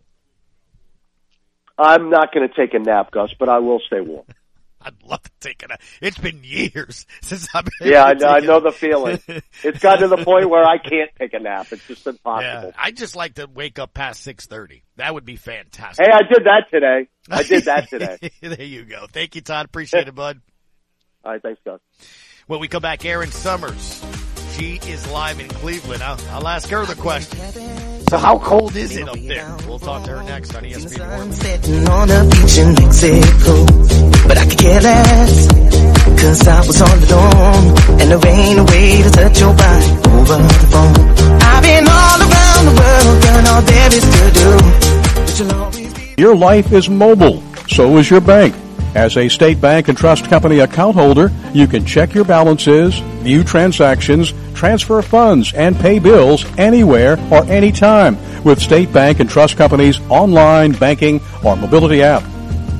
[1.77, 4.25] I'm not going to take a nap, Gus, but I will stay warm.
[4.85, 5.81] I'd love to take a nap.
[6.01, 7.89] It's been years since I've been.
[7.91, 9.19] Yeah, I know, I know the feeling.
[9.63, 11.67] It's gotten to the point where I can't take a nap.
[11.71, 12.73] It's just Yeah, impossible.
[12.77, 14.83] I just like to wake up past six thirty.
[14.97, 16.05] That would be fantastic.
[16.05, 17.07] Hey, I did that today.
[17.29, 18.17] I did that today.
[18.41, 19.07] there you go.
[19.11, 19.65] Thank you, Todd.
[19.65, 20.39] Appreciate it, bud.
[21.23, 21.79] All right, thanks, Gus.
[22.47, 24.03] When we come back, Erin Summers.
[24.55, 26.01] She is live in Cleveland.
[26.01, 27.37] I'll, I'll ask her the question.
[28.09, 29.53] So how cold is it up there?
[29.67, 31.33] We'll talk to her next on ESPN.
[31.33, 33.65] Sitting on a beach in Mexico,
[34.29, 35.47] but I could care less.
[36.21, 39.91] Cause I was on the dome, and there ain't a way to touch your body
[40.15, 40.95] over the phone.
[41.41, 44.51] I've been all around the world, done all there is to do.
[45.19, 47.43] But you'll always be Your life is mobile.
[47.67, 48.55] So is your bank.
[48.95, 53.43] As a state bank and trust company account holder, you can check your balances, view
[53.43, 59.99] transactions, transfer funds, and pay bills anywhere or anytime with State Bank and Trust Company's
[60.09, 62.23] online banking or mobility app.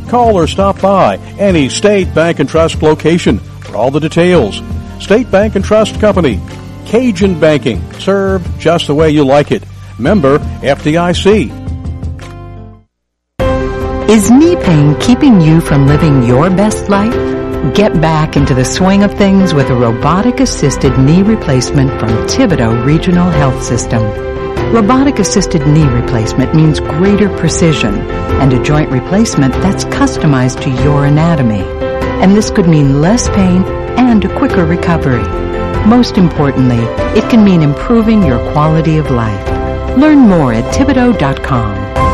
[0.08, 4.62] Call or stop by any State Bank and Trust location for all the details.
[5.01, 6.39] State Bank and Trust Company.
[6.86, 7.82] Cajun Banking.
[7.99, 9.63] Served just the way you like it.
[9.99, 11.64] Member FDIC.
[14.08, 17.74] Is knee pain keeping you from living your best life?
[17.74, 22.86] Get back into the swing of things with a robotic assisted knee replacement from Thibodaux
[22.86, 24.04] Regional Health System.
[24.72, 27.96] Robotic assisted knee replacement means greater precision
[28.39, 31.63] and a joint replacement that's customized to your anatomy.
[32.22, 33.63] And this could mean less pain
[33.98, 35.28] and a quicker recovery.
[35.88, 36.84] Most importantly,
[37.20, 39.98] it can mean improving your quality of life.
[39.98, 42.05] Learn more at Thibodaux.com.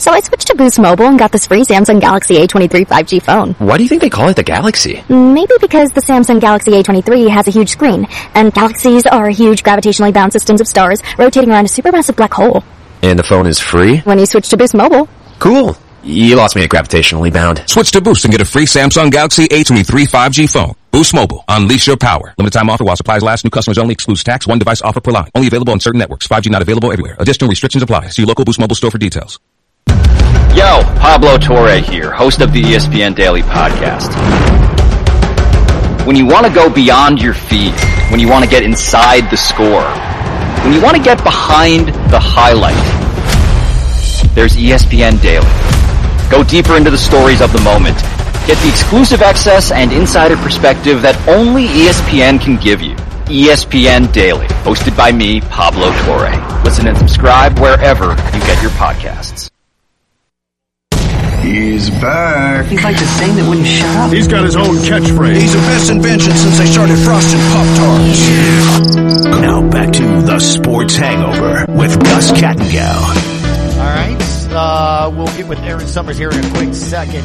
[0.00, 3.52] So I switched to Boost Mobile and got this free Samsung Galaxy A23 5G phone.
[3.58, 5.04] Why do you think they call it the Galaxy?
[5.10, 10.14] Maybe because the Samsung Galaxy A23 has a huge screen, and galaxies are huge gravitationally
[10.14, 12.64] bound systems of stars rotating around a supermassive black hole.
[13.02, 13.98] And the phone is free?
[13.98, 15.06] When you switch to Boost Mobile,
[15.38, 15.76] Cool.
[16.02, 17.62] You lost me at gravitationally bound.
[17.66, 20.72] Switch to Boost and get a free Samsung Galaxy A23 5G phone.
[20.92, 21.44] Boost Mobile.
[21.46, 22.32] Unleash your power.
[22.38, 23.44] Limited time offer while supplies last.
[23.44, 23.92] New customers only.
[23.92, 24.46] Excludes tax.
[24.46, 25.28] One device offer per line.
[25.34, 26.26] Only available on certain networks.
[26.26, 27.16] 5G not available everywhere.
[27.18, 28.08] Additional restrictions apply.
[28.08, 29.38] See local Boost Mobile store for details.
[30.60, 34.10] Yo, Pablo Torre here, host of the ESPN Daily Podcast.
[36.04, 37.72] When you want to go beyond your feed,
[38.10, 39.84] when you want to get inside the score,
[40.64, 42.74] when you want to get behind the highlight,
[44.34, 45.46] there's ESPN Daily.
[46.30, 47.96] Go deeper into the stories of the moment.
[48.46, 52.96] Get the exclusive access and insider perspective that only ESPN can give you.
[53.26, 56.62] ESPN Daily, hosted by me, Pablo Torre.
[56.64, 59.49] Listen and subscribe wherever you get your podcasts.
[61.50, 62.66] He's back.
[62.66, 64.12] He's like the thing that wouldn't shut up.
[64.12, 65.34] He's got his own catchphrase.
[65.34, 69.40] He's the best invention since they started frosting Pop Tarts.
[69.42, 73.02] Now back to the Sports Hangover with Gus Kattengell.
[73.78, 74.16] All right.
[74.52, 77.24] Uh, we'll get with Erin Summers here in a quick second.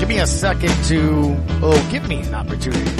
[0.00, 2.90] Give me a second to, oh, give me an opportunity.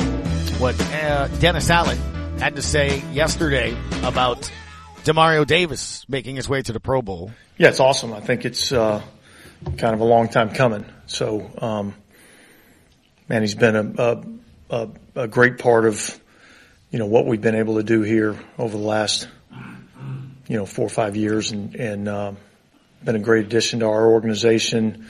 [0.58, 1.96] What uh, Dennis Allen
[2.38, 4.50] had to say yesterday about
[5.04, 7.30] Demario Davis making his way to the Pro Bowl.
[7.56, 8.12] Yeah, it's awesome.
[8.12, 9.00] I think it's uh,
[9.76, 10.84] kind of a long time coming.
[11.06, 11.94] So, um,
[13.28, 14.22] man, he's been a,
[14.70, 16.20] a, a, great part of
[16.90, 19.28] you know what we've been able to do here over the last
[20.48, 22.32] you know four or five years, and and uh,
[23.04, 25.08] been a great addition to our organization.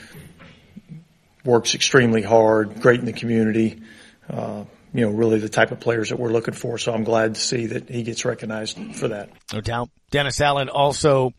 [1.44, 3.82] Works extremely hard, great in the community.
[4.28, 6.78] Uh, you know, really the type of players that we're looking for.
[6.78, 9.28] So I'm glad to see that he gets recognized for that.
[9.52, 9.90] No doubt.
[10.10, 11.34] Dennis Allen also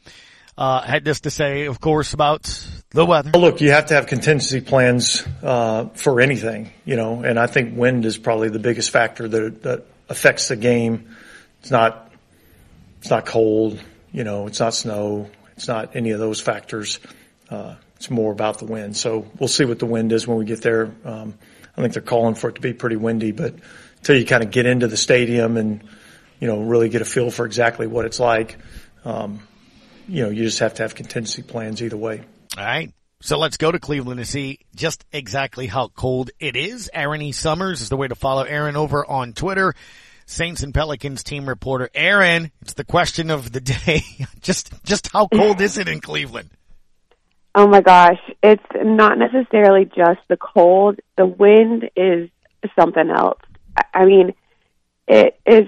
[0.57, 2.45] uh, had this to say, of course, about
[2.91, 3.31] the weather.
[3.33, 7.47] Well, look, you have to have contingency plans uh, for anything, you know, and I
[7.47, 11.15] think wind is probably the biggest factor that, that affects the game.
[11.61, 12.11] It's not,
[12.99, 13.81] it's not cold,
[14.11, 16.99] you know, it's not snow, it's not any of those factors.
[17.49, 18.95] Uh, it's more about the wind.
[18.95, 20.91] So we'll see what the wind is when we get there.
[21.03, 21.33] Um,
[21.75, 23.55] I think they're calling for it to be pretty windy, but
[23.97, 25.83] until you kind of get into the stadium and,
[26.39, 28.57] you know, really get a feel for exactly what it's like,
[29.03, 29.39] um,
[30.07, 32.23] you know, you just have to have contingency plans either way.
[32.57, 32.91] All right.
[33.21, 36.89] So let's go to Cleveland to see just exactly how cold it is.
[36.91, 37.31] Erin E.
[37.31, 39.75] Summers is the way to follow Erin over on Twitter.
[40.25, 41.89] Saints and Pelicans team reporter.
[41.93, 44.01] Erin, it's the question of the day.
[44.41, 46.49] just, just how cold is it in Cleveland?
[47.53, 50.99] Oh my gosh, it's not necessarily just the cold.
[51.15, 52.29] The wind is
[52.77, 53.39] something else.
[53.93, 54.33] I mean,
[55.07, 55.67] it is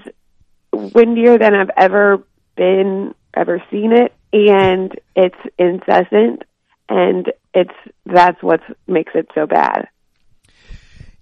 [0.72, 2.22] windier than I've ever
[2.56, 6.42] been, ever seen it, and it's incessant,
[6.90, 7.74] and it's
[8.04, 9.88] that's what makes it so bad.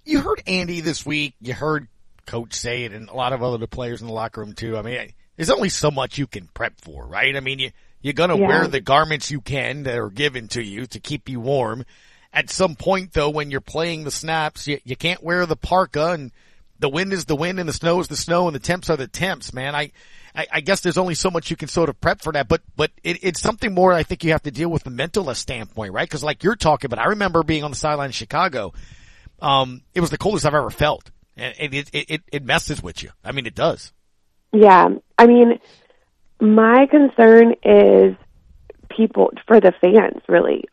[0.03, 1.35] You heard Andy this week.
[1.39, 1.87] You heard
[2.25, 4.75] Coach say it, and a lot of other players in the locker room too.
[4.75, 7.35] I mean, there's only so much you can prep for, right?
[7.35, 8.47] I mean, you you're going to yeah.
[8.47, 11.85] wear the garments you can that are given to you to keep you warm.
[12.33, 16.11] At some point though, when you're playing the snaps, you, you can't wear the parka
[16.11, 16.31] and
[16.79, 18.97] the wind is the wind and the snow is the snow and the temps are
[18.97, 19.75] the temps, man.
[19.75, 19.91] I,
[20.35, 22.61] I, I guess there's only so much you can sort of prep for that, but,
[22.75, 25.93] but it, it's something more I think you have to deal with the mentalist standpoint,
[25.93, 26.09] right?
[26.09, 28.73] Cause like you're talking about, I remember being on the sideline in Chicago.
[29.41, 33.01] Um, it was the coldest I've ever felt and it, it, it, it messes with
[33.01, 33.11] you.
[33.23, 33.91] I mean, it does.
[34.51, 34.89] Yeah.
[35.17, 35.59] I mean,
[36.39, 38.15] my concern is
[38.89, 40.65] people for the fans, really.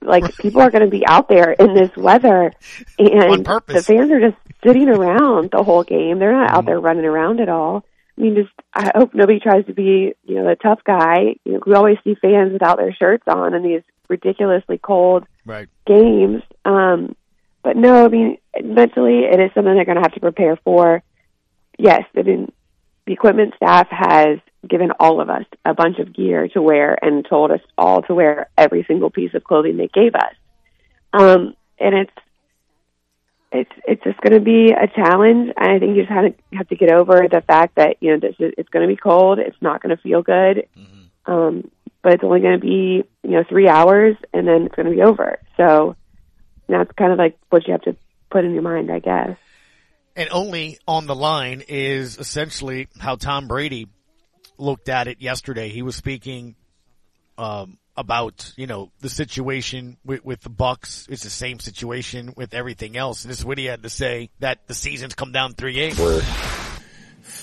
[0.00, 0.36] Like right.
[0.36, 2.52] people are going to be out there in this weather,
[2.98, 6.18] and the fans are just sitting around the whole game.
[6.18, 6.54] They're not mm.
[6.54, 7.84] out there running around at all.
[8.16, 11.36] I mean, just I hope nobody tries to be, you know, the tough guy.
[11.44, 15.68] You know, we always see fans without their shirts on in these ridiculously cold right.
[15.86, 16.42] games.
[16.64, 17.16] Um,
[17.62, 21.02] but no, I mean, mentally, it is something they're going to have to prepare for.
[21.78, 22.52] Yes, I mean,
[23.06, 27.26] the equipment staff has given all of us a bunch of gear to wear and
[27.28, 30.34] told us all to wear every single piece of clothing they gave us.
[31.12, 32.12] Um, and it's
[33.50, 35.52] it's it's just going to be a challenge.
[35.56, 38.12] And I think you just have to have to get over the fact that you
[38.12, 39.38] know this is, it's going to be cold.
[39.38, 41.32] It's not going to feel good, mm-hmm.
[41.32, 41.70] um,
[42.02, 44.94] but it's only going to be you know three hours, and then it's going to
[44.94, 45.38] be over.
[45.56, 45.96] So
[46.68, 47.96] that's kind of like what you have to
[48.30, 49.36] put in your mind, I guess.
[50.14, 53.88] And only on the line is essentially how Tom Brady
[54.62, 55.68] looked at it yesterday.
[55.68, 56.56] He was speaking
[57.36, 61.08] um, about you know the situation with, with the Bucs.
[61.10, 63.24] It's the same situation with everything else.
[63.24, 65.98] And this is what he had to say that the season's come down three games.
[65.98, 66.22] We're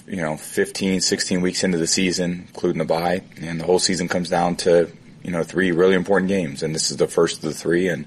[0.07, 4.07] you know 15, 16 weeks into the season, including the bye, and the whole season
[4.07, 4.89] comes down to
[5.23, 8.05] you know three really important games, and this is the first of the three, and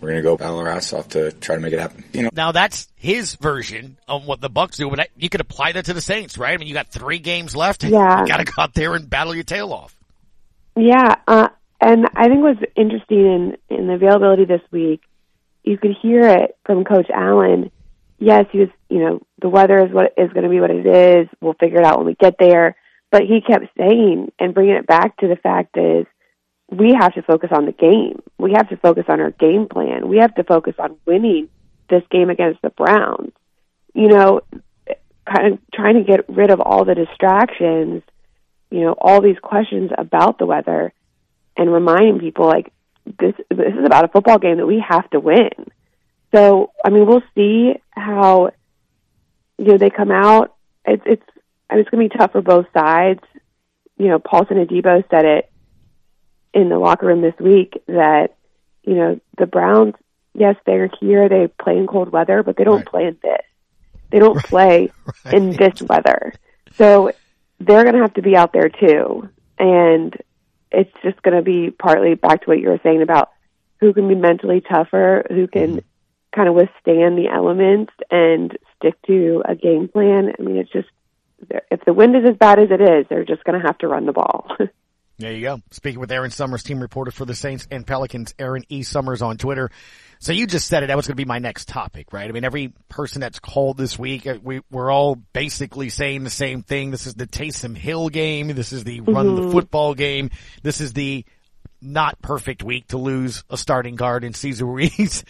[0.00, 2.04] we're going to go battle our ass off to try to make it happen.
[2.12, 2.30] You know.
[2.32, 5.94] Now that's his version of what the Bucs do, but you could apply that to
[5.94, 6.52] the Saints, right?
[6.52, 7.84] I mean, you got three games left.
[7.84, 8.22] Yeah.
[8.22, 9.96] You got to go out there and battle your tail off.
[10.76, 11.48] Yeah, uh,
[11.80, 15.00] and I think what's interesting in in the availability this week,
[15.64, 17.70] you could hear it from Coach Allen.
[18.18, 18.68] Yes, he was.
[18.88, 21.28] You know, the weather is what is going to be what it is.
[21.40, 22.76] We'll figure it out when we get there.
[23.10, 26.06] But he kept saying and bringing it back to the fact is
[26.68, 28.22] we have to focus on the game.
[28.38, 30.08] We have to focus on our game plan.
[30.08, 31.48] We have to focus on winning
[31.88, 33.32] this game against the Browns.
[33.94, 34.40] You know,
[35.26, 38.02] kind of trying to get rid of all the distractions,
[38.70, 40.92] you know, all these questions about the weather
[41.56, 42.72] and reminding people like
[43.04, 45.50] this this is about a football game that we have to win.
[46.34, 48.50] So, I mean, we'll see how
[49.58, 50.54] you know they come out.
[50.84, 51.22] It's it's
[51.70, 53.20] I mean, it's going to be tough for both sides.
[53.96, 55.50] You know, Paulson Adebo said it
[56.56, 58.34] in the locker room this week that
[58.82, 59.94] you know the Browns.
[60.34, 61.28] Yes, they're here.
[61.28, 62.86] They play in cold weather, but they don't right.
[62.86, 63.42] play in this.
[64.10, 64.44] They don't right.
[64.44, 64.92] play
[65.24, 65.34] right.
[65.34, 66.32] in this weather.
[66.76, 67.12] So
[67.58, 69.28] they're going to have to be out there too.
[69.58, 70.14] And
[70.70, 73.30] it's just going to be partly back to what you were saying about
[73.80, 76.34] who can be mentally tougher, who can mm-hmm.
[76.34, 80.32] kind of withstand the elements and stick to a game plan.
[80.38, 80.88] I mean, it's just
[81.70, 83.88] if the wind is as bad as it is, they're just going to have to
[83.88, 84.48] run the ball.
[85.18, 85.62] There you go.
[85.70, 88.82] Speaking with Erin Summers, team reporter for the Saints and Pelicans, Erin E.
[88.82, 89.70] Summers on Twitter.
[90.18, 90.88] So you just said it.
[90.88, 92.28] That was going to be my next topic, right?
[92.28, 96.30] I mean, every person that's called this week, uh, we, we're all basically saying the
[96.30, 96.90] same thing.
[96.90, 98.48] This is the Taysom Hill game.
[98.48, 99.52] This is the run the Mhm.
[99.52, 100.30] football game.
[100.62, 101.24] This is the
[101.80, 105.24] not perfect week to lose a starting guard in Cesar Ruiz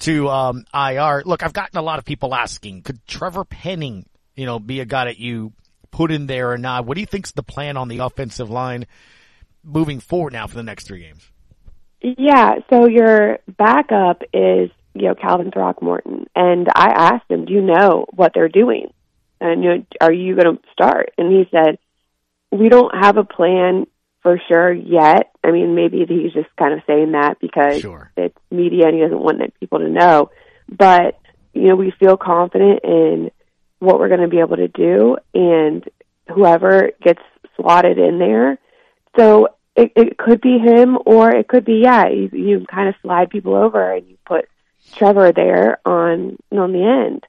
[0.00, 1.22] to um, IR.
[1.24, 4.84] Look, I've gotten a lot of people asking, could Trevor Penning, you know, be a
[4.84, 5.52] guy that you
[5.90, 6.86] put in there or not?
[6.86, 8.86] What do you think's the plan on the offensive line
[9.64, 11.30] moving forward now for the next three games?
[12.00, 16.26] Yeah, so your backup is, you know, Calvin Throckmorton.
[16.34, 18.92] And I asked him, do you know what they're doing?
[19.40, 21.12] And, you know, are you going to start?
[21.16, 21.78] And he said,
[22.50, 23.86] we don't have a plan
[24.22, 25.32] for sure yet.
[25.44, 27.84] I mean, maybe he's just kind of saying that because
[28.16, 30.30] it's media and he doesn't want people to know.
[30.68, 31.18] But,
[31.52, 33.30] you know, we feel confident in
[33.78, 35.88] what we're going to be able to do and
[36.32, 37.22] whoever gets
[37.56, 38.58] slotted in there.
[39.16, 42.94] So it, it could be him or it could be, yeah, you, you kind of
[43.02, 44.48] slide people over and you put
[44.94, 47.26] Trevor there on, on the end,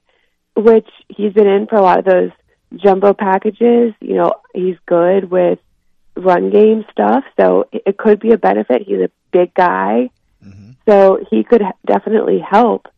[0.56, 2.30] which he's been in for a lot of those
[2.76, 3.94] jumbo packages.
[4.00, 5.58] You know, he's good with
[6.16, 7.24] run game stuff.
[7.38, 8.82] So it, it could be a benefit.
[8.82, 10.10] He's a big guy.
[10.44, 10.72] Mm-hmm.
[10.88, 12.88] So he could definitely help,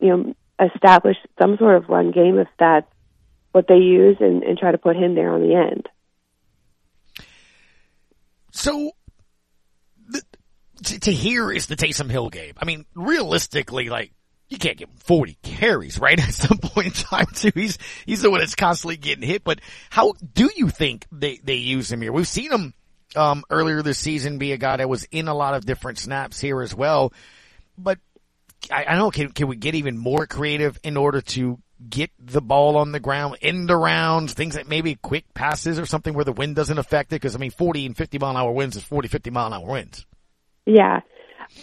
[0.00, 2.86] you know, establish some sort of run game if that's
[3.52, 5.88] what they use and, and try to put him there on the end.
[8.54, 8.92] So
[10.06, 10.22] the,
[10.84, 12.54] to, to hear is the Taysom Hill game.
[12.56, 14.12] I mean, realistically, like
[14.48, 16.18] you can't give him 40 carries, right?
[16.22, 17.50] At some point in time too.
[17.52, 21.56] He's, he's the one that's constantly getting hit, but how do you think they, they
[21.56, 22.12] use him here?
[22.12, 22.74] We've seen him,
[23.16, 26.40] um, earlier this season be a guy that was in a lot of different snaps
[26.40, 27.12] here as well.
[27.76, 27.98] But
[28.70, 31.58] I, I don't know, can, can we get even more creative in order to
[31.88, 36.14] get the ball on the ground, end arounds, things that maybe quick passes or something
[36.14, 37.20] where the wind doesn't affect it?
[37.20, 39.52] Cause I mean, 40 and 50 mile an hour winds is 40, 50 mile an
[39.52, 40.06] hour winds.
[40.66, 41.00] Yeah.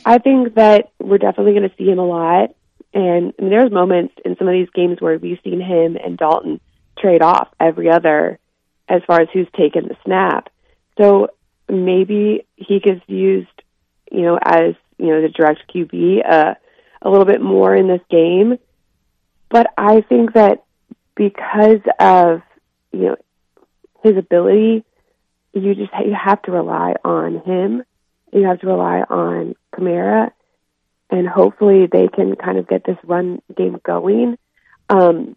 [0.05, 2.55] I think that we're definitely going to see him a lot.
[2.93, 6.17] And I mean, there's moments in some of these games where we've seen him and
[6.17, 6.59] Dalton
[6.97, 8.39] trade off every other
[8.87, 10.49] as far as who's taken the snap.
[10.99, 11.29] So
[11.69, 13.47] maybe he gets used,
[14.11, 16.55] you know, as, you know, the direct QB uh,
[17.01, 18.57] a little bit more in this game.
[19.51, 20.63] But I think that
[21.15, 22.41] because of,
[22.91, 23.15] you know,
[24.01, 24.85] his ability,
[25.53, 27.83] you just you have to rely on him.
[28.31, 30.31] You have to rely on Kamara,
[31.09, 34.37] and hopefully they can kind of get this run game going.
[34.89, 35.35] Um,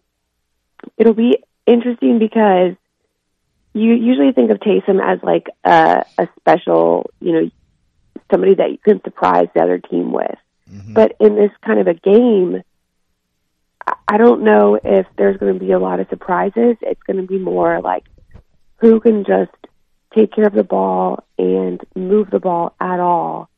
[0.97, 2.75] it'll be interesting because
[3.73, 7.51] you usually think of Taysom as like a, a special, you know,
[8.31, 10.37] somebody that you can surprise the other team with.
[10.93, 12.63] But in this kind of a game,
[13.87, 16.77] I- don't know if there's going to be a lot of surprises.
[16.81, 18.03] It's going to be more like
[18.77, 19.51] who can just
[20.13, 23.49] take care of the ball and move the ball at all.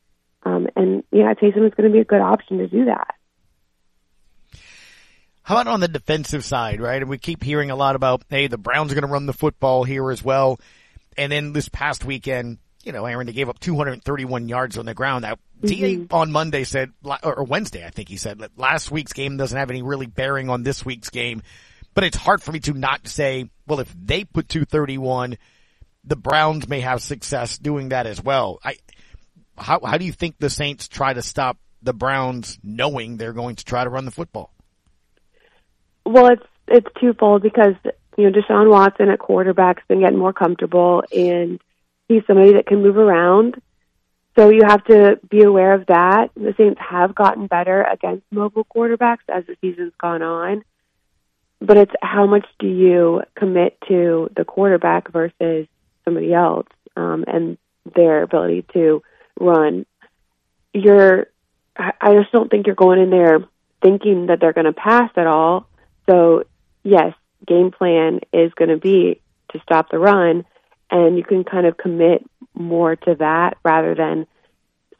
[0.42, 3.14] Um, and yeah, Taysom is going to be a good option to do that.
[5.42, 7.00] How about on the defensive side, right?
[7.00, 9.32] And we keep hearing a lot about, hey, the Browns are going to run the
[9.32, 10.60] football here as well.
[11.16, 12.58] And then this past weekend,
[12.88, 15.22] you know, Erin, they gave up 231 yards on the ground.
[15.22, 16.14] Now, DA mm-hmm.
[16.14, 16.90] on Monday said,
[17.22, 20.48] or Wednesday, I think he said, that last week's game doesn't have any really bearing
[20.48, 21.42] on this week's game.
[21.92, 25.36] But it's hard for me to not say, well, if they put 231,
[26.04, 28.58] the Browns may have success doing that as well.
[28.64, 28.76] I,
[29.58, 33.56] how, how do you think the Saints try to stop the Browns knowing they're going
[33.56, 34.50] to try to run the football?
[36.06, 37.74] Well, it's it's twofold because
[38.16, 41.60] you know Deshaun Watson at quarterback's been getting more comfortable, and
[42.08, 43.60] he's somebody that can move around.
[44.36, 46.30] So you have to be aware of that.
[46.34, 50.64] The Saints have gotten better against mobile quarterbacks as the season's gone on,
[51.60, 55.66] but it's how much do you commit to the quarterback versus
[56.04, 57.58] somebody else, um, and
[57.94, 59.02] their ability to
[59.40, 59.84] run.
[60.72, 61.26] You're,
[61.76, 63.40] I just don't think you're going in there
[63.82, 65.68] thinking that they're going to pass at all.
[66.08, 66.44] So
[66.82, 67.14] yes,
[67.46, 69.20] game plan is going to be
[69.52, 70.44] to stop the run,
[70.90, 72.24] and you can kind of commit
[72.54, 74.26] more to that rather than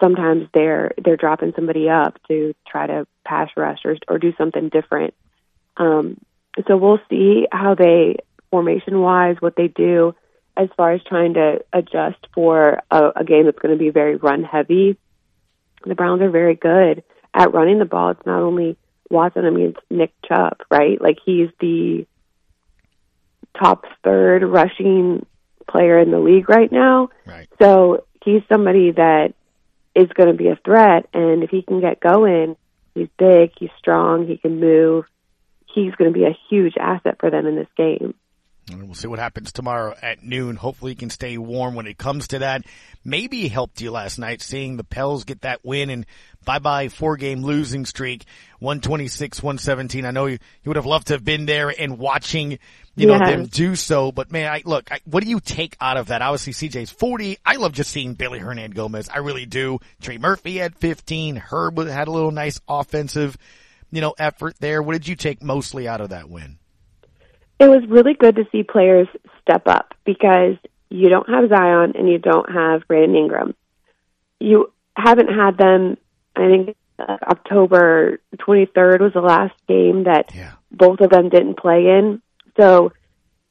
[0.00, 4.68] sometimes they're they're dropping somebody up to try to pass rush or or do something
[4.68, 5.14] different.
[5.76, 6.18] Um,
[6.66, 8.16] so we'll see how they
[8.50, 10.14] formation wise what they do
[10.56, 14.16] as far as trying to adjust for a, a game that's going to be very
[14.16, 14.96] run heavy.
[15.84, 18.10] The Browns are very good at running the ball.
[18.10, 18.76] It's not only
[19.10, 21.00] Watson, I mean, it's Nick Chubb, right?
[21.00, 22.06] Like he's the
[23.58, 25.24] top third rushing
[25.68, 27.10] player in the league right now.
[27.26, 27.48] Right.
[27.60, 29.34] So he's somebody that
[29.94, 32.56] is going to be a threat, and if he can get going,
[32.94, 35.04] he's big, he's strong, he can move.
[35.74, 38.14] He's going to be a huge asset for them in this game.
[38.70, 40.56] And we'll see what happens tomorrow at noon.
[40.56, 42.62] Hopefully he can stay warm when it comes to that.
[43.04, 46.06] Maybe he helped you last night seeing the Pels get that win and
[46.44, 48.24] bye bye four game losing streak,
[48.60, 50.04] 126, 117.
[50.04, 52.58] I know you, you would have loved to have been there and watching,
[52.96, 54.12] you know, them do so.
[54.12, 56.22] But man, I look, I, what do you take out of that?
[56.22, 57.38] Obviously CJ's 40.
[57.44, 59.08] I love just seeing Billy Hernangomez.
[59.12, 59.78] I really do.
[60.00, 61.36] Trey Murphy had 15.
[61.36, 63.36] Herb had a little nice offensive,
[63.90, 64.82] you know, effort there.
[64.82, 66.58] What did you take mostly out of that win?
[67.58, 69.08] It was really good to see players
[69.42, 70.56] step up because
[70.90, 73.54] you don't have Zion and you don't have Brandon Ingram.
[74.38, 75.96] You haven't had them.
[76.36, 80.32] I think uh, October 23rd was the last game that
[80.70, 82.22] both of them didn't play in.
[82.56, 82.92] So,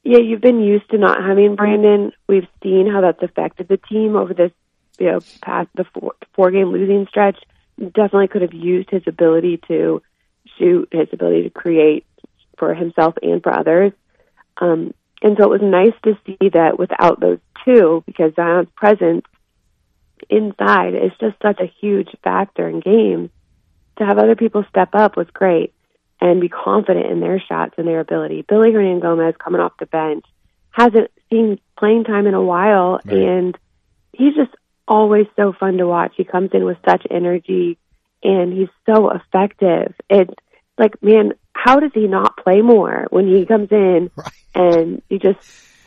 [0.04, 2.12] yeah, you've been used to not having Brandon.
[2.26, 4.52] We've seen how that's affected the team over this,
[4.98, 7.38] you know, past the four, four game losing stretch.
[7.78, 10.02] Definitely could have used his ability to
[10.58, 12.04] shoot, his ability to create
[12.58, 13.92] for himself and for others.
[14.58, 19.24] Um, and so it was nice to see that without those two, because Zion's presence
[20.30, 23.30] inside is just such a huge factor in games,
[23.98, 25.72] to have other people step up was great
[26.20, 28.44] and be confident in their shots and their ability.
[28.48, 30.24] Billy Hernangomez coming off the bench
[30.70, 33.56] hasn't seen playing time in a while, and
[34.12, 34.54] he's just
[34.86, 36.14] always so fun to watch.
[36.16, 37.78] He comes in with such energy,
[38.22, 39.94] and he's so effective.
[40.08, 40.34] It's
[40.76, 41.32] like, man,
[41.64, 44.10] how does he not play more when he comes in
[44.54, 45.38] and he just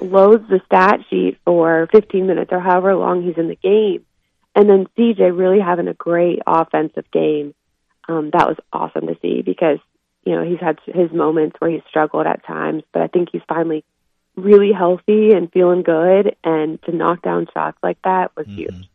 [0.01, 4.05] loads the stat sheet for 15 minutes or however long he's in the game?
[4.53, 7.55] And then CJ really having a great offensive game.
[8.09, 9.79] Um, that was awesome to see because,
[10.25, 13.41] you know, he's had his moments where he's struggled at times, but I think he's
[13.47, 13.85] finally
[14.35, 16.35] really healthy and feeling good.
[16.43, 18.89] And to knock down shots like that was huge.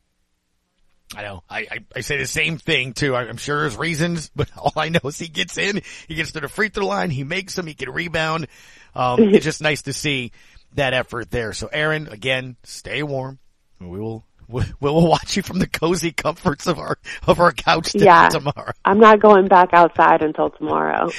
[1.14, 1.42] I know.
[1.48, 3.14] I, I, I say the same thing too.
[3.14, 6.32] I, I'm sure there's reasons, but all I know is he gets in, he gets
[6.32, 8.48] to the free throw line, he makes them, he can rebound.
[8.94, 10.32] Um, it's just nice to see
[10.74, 11.52] that effort there.
[11.52, 13.38] So Erin, again, stay warm.
[13.80, 16.96] We will, we will watch you from the cozy comforts of our,
[17.26, 18.28] of our couch t- Yeah.
[18.28, 18.72] tomorrow.
[18.84, 21.10] I'm not going back outside until tomorrow.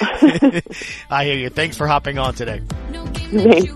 [1.10, 1.50] I hear you.
[1.50, 2.62] Thanks for hopping on today.
[3.30, 3.72] Thanks.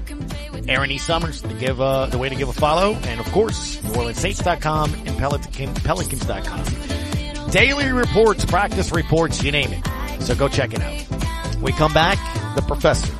[0.69, 0.99] Erin E.
[0.99, 5.19] Summers, the give uh, the way to give a follow, and of course, NewOrleansSaints.com and
[5.19, 7.51] Pelican, Pelicans.com.
[7.51, 10.23] Daily reports, practice reports, you name it.
[10.23, 11.61] So go check it out.
[11.61, 12.19] We come back,
[12.57, 13.13] the professor.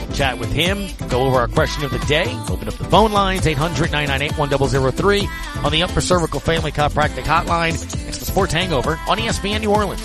[0.00, 3.12] We'll chat with him, go over our question of the day, open up the phone
[3.12, 7.74] lines, 800-998-1003 on the Upper Cervical Family Chiropractic Hotline.
[8.08, 10.00] It's the Sports Hangover on ESPN New Orleans.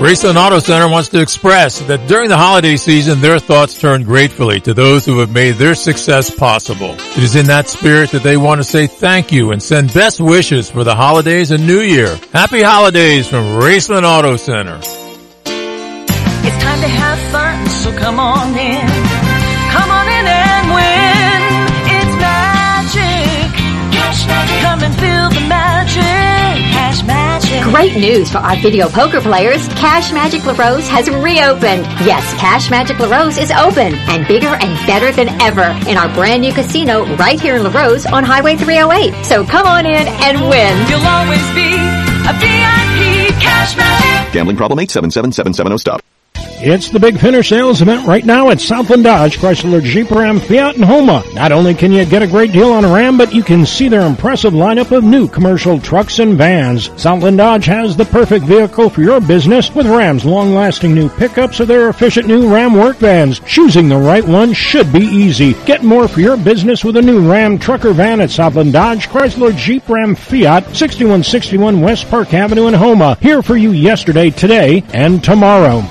[0.00, 4.58] Raceland Auto Center wants to express that during the holiday season, their thoughts turn gratefully
[4.60, 6.94] to those who have made their success possible.
[6.98, 10.18] It is in that spirit that they want to say thank you and send best
[10.18, 12.18] wishes for the holidays and New Year.
[12.32, 14.78] Happy holidays from Raceland Auto Center.
[14.78, 18.99] It's time to have fun, so come on in.
[27.70, 29.68] Great news for our video poker players.
[29.68, 31.86] Cash Magic LaRose has reopened.
[32.02, 36.42] Yes, Cash Magic LaRose is open and bigger and better than ever in our brand
[36.42, 39.24] new casino right here in LaRose on Highway 308.
[39.24, 40.74] So come on in and win.
[40.90, 41.70] You'll always be
[42.26, 43.40] a VIP.
[43.40, 44.32] Cash magic.
[44.32, 46.02] Gambling problem 877-770 stop.
[46.62, 50.74] It's the big finish sales event right now at Southland Dodge, Chrysler, Jeep, Ram, Fiat,
[50.74, 51.24] and Houma.
[51.32, 53.88] Not only can you get a great deal on a Ram, but you can see
[53.88, 56.90] their impressive lineup of new commercial trucks and vans.
[57.00, 61.64] Southland Dodge has the perfect vehicle for your business with Ram's long-lasting new pickups or
[61.64, 63.40] their efficient new Ram work vans.
[63.40, 65.54] Choosing the right one should be easy.
[65.64, 69.56] Get more for your business with a new Ram trucker van at Southland Dodge, Chrysler,
[69.56, 73.16] Jeep, Ram, Fiat, 6161 West Park Avenue in Houma.
[73.22, 75.82] Here for you yesterday, today, and tomorrow.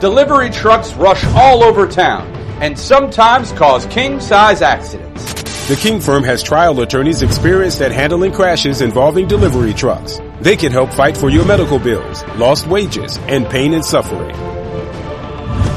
[0.00, 2.26] Delivery trucks rush all over town
[2.62, 5.34] and sometimes cause king-size accidents.
[5.68, 10.18] The King Firm has trial attorneys experienced at handling crashes involving delivery trucks.
[10.40, 14.34] They can help fight for your medical bills, lost wages, and pain and suffering.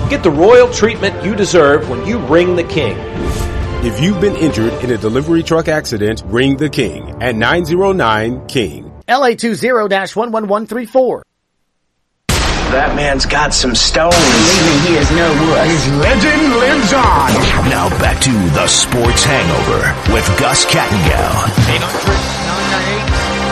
[0.09, 2.95] Get the royal treatment you deserve when you ring the king.
[3.86, 8.89] If you've been injured in a delivery truck accident, ring the King at 909 King.
[9.09, 11.24] LA20-11134.
[12.74, 14.17] That man's got some stones.
[14.17, 15.69] Believe me, he is no wuss.
[15.69, 17.30] His legend lives on.
[17.69, 21.53] Now back to the Sports Hangover with Gus Kattengell.
[21.69, 23.43] 800-998-1003.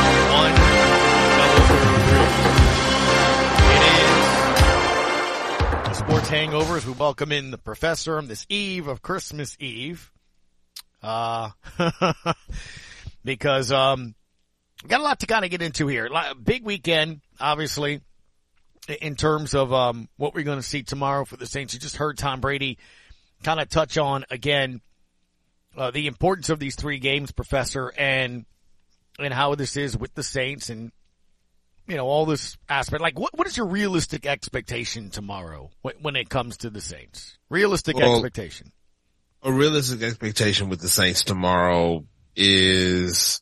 [6.31, 10.11] hangover as we welcome in the professor on this eve of Christmas Eve.
[11.03, 11.49] Uh,
[13.25, 14.15] because, um,
[14.87, 16.09] got a lot to kind of get into here.
[16.41, 17.99] Big weekend, obviously,
[18.87, 21.73] in terms of, um, what we're going to see tomorrow for the Saints.
[21.73, 22.77] You just heard Tom Brady
[23.43, 24.81] kind of touch on again,
[25.77, 28.45] uh, the importance of these three games, professor, and,
[29.19, 30.91] and how this is with the Saints and,
[31.87, 33.01] you know, all this aspect.
[33.01, 37.37] Like, what, what is your realistic expectation tomorrow when, it comes to the Saints?
[37.49, 38.71] Realistic well, expectation.
[39.43, 42.05] A realistic expectation with the Saints tomorrow
[42.35, 43.41] is,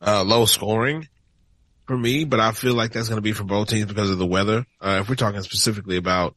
[0.00, 1.08] uh, low scoring
[1.90, 4.18] for me, but I feel like that's going to be for both teams because of
[4.18, 4.64] the weather.
[4.80, 6.36] Uh, if we're talking specifically about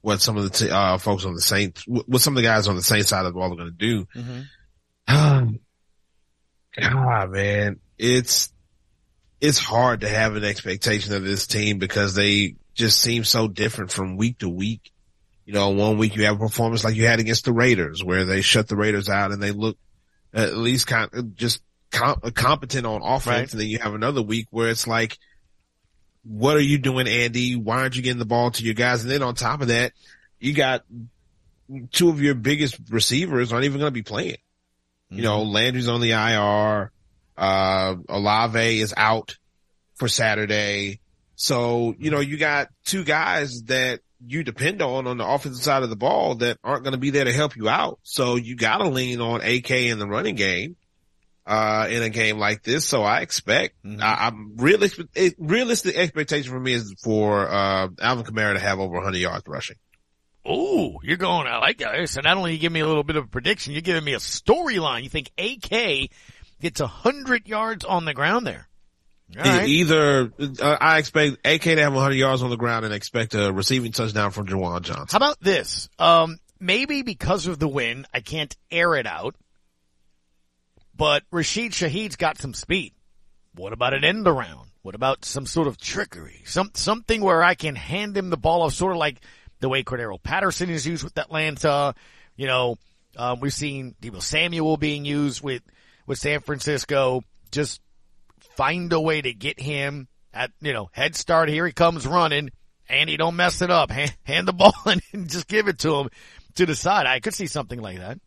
[0.00, 2.68] what some of the t- uh, folks on the Saints, what some of the guys
[2.68, 4.06] on the Saints side of the ball are going to do.
[4.14, 5.56] Mm-hmm.
[6.80, 8.52] God, man, it's
[9.40, 13.90] it's hard to have an expectation of this team because they just seem so different
[13.90, 14.92] from week to week.
[15.46, 18.24] You know, one week you have a performance like you had against the Raiders, where
[18.24, 19.76] they shut the Raiders out and they look
[20.32, 21.60] at least kind of just
[21.92, 23.52] competent on offense, right.
[23.52, 25.18] and then you have another week where it's like
[26.24, 27.56] what are you doing, Andy?
[27.56, 29.02] Why aren't you getting the ball to your guys?
[29.02, 29.92] And then on top of that,
[30.38, 30.84] you got
[31.90, 34.36] two of your biggest receivers aren't even going to be playing.
[35.10, 35.16] Mm-hmm.
[35.16, 35.42] You know.
[35.42, 36.92] Landry's on the IR.
[37.36, 39.36] Uh, Olave is out
[39.94, 41.00] for Saturday.
[41.34, 45.82] So, you know, you got two guys that you depend on on the offensive side
[45.82, 47.98] of the ball that aren't going to be there to help you out.
[48.04, 50.76] So you got to lean on AK in the running game
[51.46, 52.86] uh, in a game like this.
[52.86, 54.02] So I expect, mm-hmm.
[54.02, 58.94] I, am realistic, realistic expectation for me is for, uh, Alvin Kamara to have over
[58.94, 59.76] 100 yards rushing.
[60.44, 62.08] Oh, you're going, I like that.
[62.08, 64.14] So not only you give me a little bit of a prediction, you're giving me
[64.14, 65.04] a storyline.
[65.04, 66.10] You think AK
[66.60, 68.68] gets 100 yards on the ground there?
[69.34, 69.66] Right.
[69.66, 73.52] Either, uh, I expect AK to have 100 yards on the ground and expect a
[73.52, 75.06] receiving touchdown from Juwan Johnson.
[75.10, 75.88] How about this?
[75.98, 79.36] Um, maybe because of the win, I can't air it out
[80.96, 82.92] but Rashid Shaheed's got some speed.
[83.54, 84.68] What about an end around?
[84.82, 86.42] What about some sort of trickery?
[86.44, 89.20] Some, something where I can hand him the ball off sort of like
[89.60, 91.94] the way Cordarrelle Patterson is used with Atlanta.
[92.36, 92.78] You know,
[93.16, 95.62] um, we've seen Deebo Samuel being used with,
[96.06, 97.22] with San Francisco.
[97.50, 97.80] Just
[98.56, 101.48] find a way to get him at, you know, head start.
[101.48, 102.50] Here he comes running.
[102.88, 103.90] Andy, don't mess it up.
[103.90, 106.08] Hand, hand the ball and just give it to him
[106.56, 107.06] to the side.
[107.06, 108.18] I could see something like that.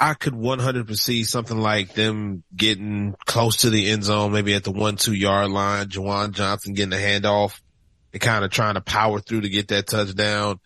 [0.00, 4.64] I could 100% see something like them getting close to the end zone, maybe at
[4.64, 7.60] the one, two yard line, Juwan Johnson getting the handoff
[8.12, 10.58] and kind of trying to power through to get that touchdown.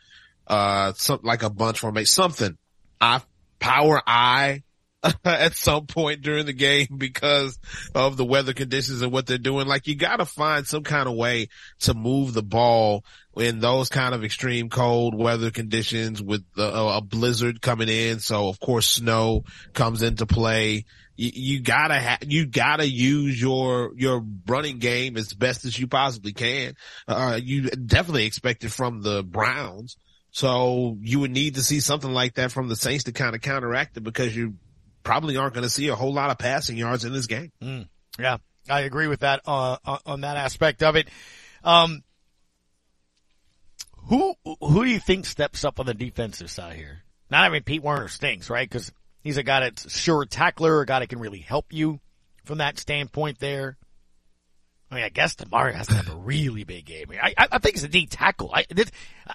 [0.47, 2.57] Uh, something like a bunch formation, something.
[3.01, 3.23] I
[3.59, 4.63] power I
[5.25, 7.59] at some point during the game because
[7.95, 9.67] of the weather conditions and what they're doing.
[9.67, 11.49] Like you got to find some kind of way
[11.81, 13.05] to move the ball
[13.37, 18.21] in those kind of extreme cold weather conditions with a blizzard coming in.
[18.21, 20.85] So of course snow comes into play.
[21.17, 25.87] You, you gotta ha- you gotta use your, your running game as best as you
[25.87, 26.75] possibly can.
[27.07, 29.97] Uh, you definitely expect it from the Browns.
[30.31, 33.41] So you would need to see something like that from the Saints to kind of
[33.41, 34.55] counteract it because you
[35.05, 37.53] probably aren't going to see a whole lot of passing yards in this game.
[37.63, 37.89] Mm,
[38.19, 38.39] yeah,
[38.69, 41.09] I agree with that uh, uh, on that aspect of it.
[41.63, 42.03] Um,
[44.09, 47.03] who who do you think steps up on the defensive side here?
[47.31, 48.69] Not I mean Pete Werner stinks, right?
[48.69, 48.93] Because
[49.23, 52.01] he's a guy that's sure tackler, a guy that can really help you
[52.45, 53.77] from that standpoint there.
[54.91, 57.11] I mean, I guess Demario has to have a really big game.
[57.11, 58.51] I, I, I think it's a D tackle.
[58.55, 58.91] I, this,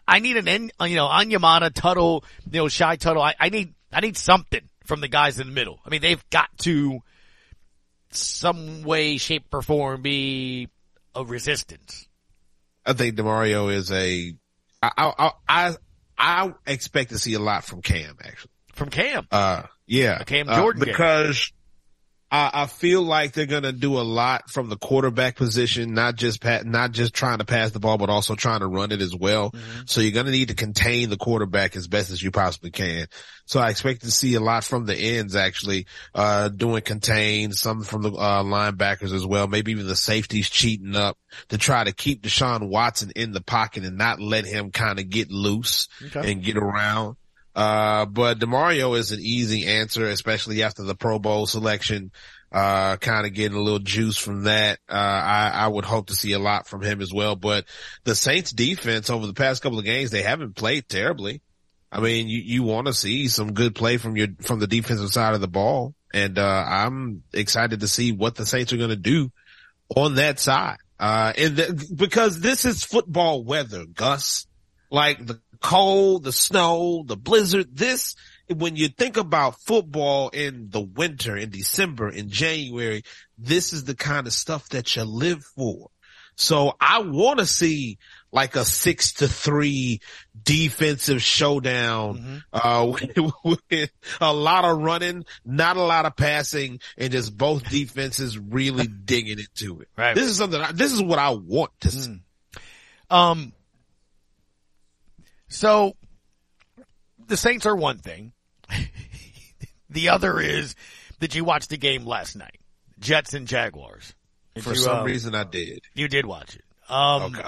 [0.08, 3.22] I need an, N, you know, Onyemata, Tuttle, you know, Shy Tuttle.
[3.22, 5.80] I, I need, I need something from the guys in the middle.
[5.86, 7.00] I mean, they've got to
[8.12, 10.68] some way, shape, or form be
[11.16, 12.08] a resistance.
[12.86, 14.34] I think Demario is a.
[14.82, 15.76] I I I,
[16.18, 18.52] I expect to see a lot from Cam actually.
[18.74, 19.28] From Cam.
[19.32, 21.54] Uh, yeah, a Cam Jordan uh, because
[22.32, 26.16] I, I feel like they're going to do a lot from the quarterback position, not
[26.16, 29.02] just pat, not just trying to pass the ball, but also trying to run it
[29.02, 29.52] as well.
[29.52, 29.82] Mm-hmm.
[29.86, 33.08] So you're going to need to contain the quarterback as best as you possibly can.
[33.46, 37.82] So I expect to see a lot from the ends actually, uh, doing contain, some
[37.82, 39.48] from the, uh, linebackers as well.
[39.48, 41.18] Maybe even the safeties cheating up
[41.50, 45.10] to try to keep Deshaun Watson in the pocket and not let him kind of
[45.10, 46.32] get loose okay.
[46.32, 47.16] and get around.
[47.60, 52.10] Uh, but Demario is an easy answer, especially after the Pro Bowl selection.
[52.50, 54.80] Uh, kind of getting a little juice from that.
[54.88, 57.36] Uh, I, I would hope to see a lot from him as well.
[57.36, 57.66] But
[58.06, 61.42] the Saints defense over the past couple of games, they haven't played terribly.
[61.92, 65.10] I mean, you, you want to see some good play from your, from the defensive
[65.10, 65.94] side of the ball.
[66.14, 69.34] And, uh, I'm excited to see what the Saints are going to do
[69.94, 70.78] on that side.
[70.98, 74.46] Uh, and because this is football weather, Gus.
[74.92, 77.76] Like the cold, the snow, the blizzard.
[77.76, 78.16] This,
[78.48, 83.04] when you think about football in the winter, in December, in January,
[83.38, 85.90] this is the kind of stuff that you live for.
[86.36, 87.98] So I want to see
[88.32, 90.00] like a six to three
[90.42, 93.34] defensive showdown, uh, with,
[93.70, 93.92] with
[94.22, 99.40] a lot of running, not a lot of passing, and just both defenses really digging
[99.40, 99.90] into it.
[99.98, 100.16] Right.
[100.16, 102.22] This is something, I, this is what I want to see.
[103.10, 103.52] Um,
[105.50, 105.96] so
[107.28, 108.34] the Saints are one thing.
[109.90, 110.76] the other is,
[111.20, 112.58] that you watched the game last night?
[113.00, 114.14] Jets and Jaguars.
[114.56, 115.82] Did For you, some um, reason I did.
[115.94, 116.64] You did watch it.
[116.90, 117.44] Um, Okay.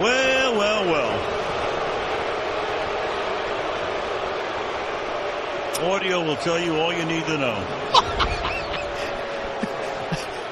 [0.00, 1.20] Well, well, well.
[5.92, 7.54] Audio will tell you all you need to know.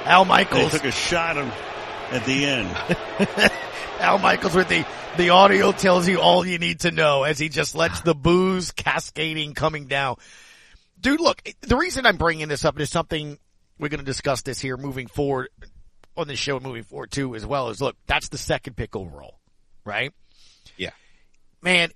[0.05, 1.55] Al Michaels They took a shot at,
[2.11, 2.77] at the end.
[4.03, 4.85] Al Michaels with the,
[5.17, 8.73] the audio tells you all you need to know as he just lets the boos
[8.73, 10.17] cascading coming down.
[11.01, 13.39] Dude, look, the reason I'm bringing this up is something
[13.79, 15.51] we're going to discuss this here moving forward
[16.17, 19.39] on this show moving forward too as well is look, that's the second pick overall,
[19.85, 20.13] right?
[20.77, 20.91] Yeah.
[21.63, 21.91] Man,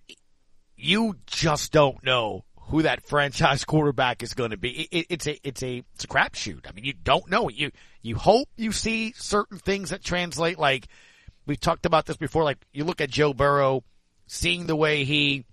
[0.76, 4.82] you just don't know who that franchise quarterback is going to be.
[4.82, 6.68] It, it, it's a, it's a, it's a crapshoot.
[6.68, 7.48] I mean, you don't know.
[7.48, 10.56] You, you hope you see certain things that translate.
[10.56, 10.86] Like
[11.46, 12.44] we've talked about this before.
[12.44, 13.84] Like you look at Joe Burrow,
[14.26, 15.44] seeing the way he,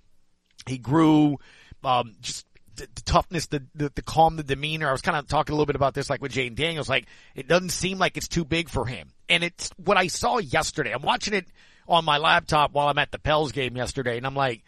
[0.68, 1.38] he grew,
[1.84, 4.90] um, just the, the toughness, the, the, the calm, the demeanor.
[4.90, 6.90] I was kind of talking a little bit about this, like with Jayden Daniels.
[6.90, 9.10] Like it doesn't seem like it's too big for him.
[9.30, 10.92] And it's what I saw yesterday.
[10.92, 11.46] I'm watching it
[11.88, 14.64] on my laptop while I'm at the Pels game yesterday, and I'm like,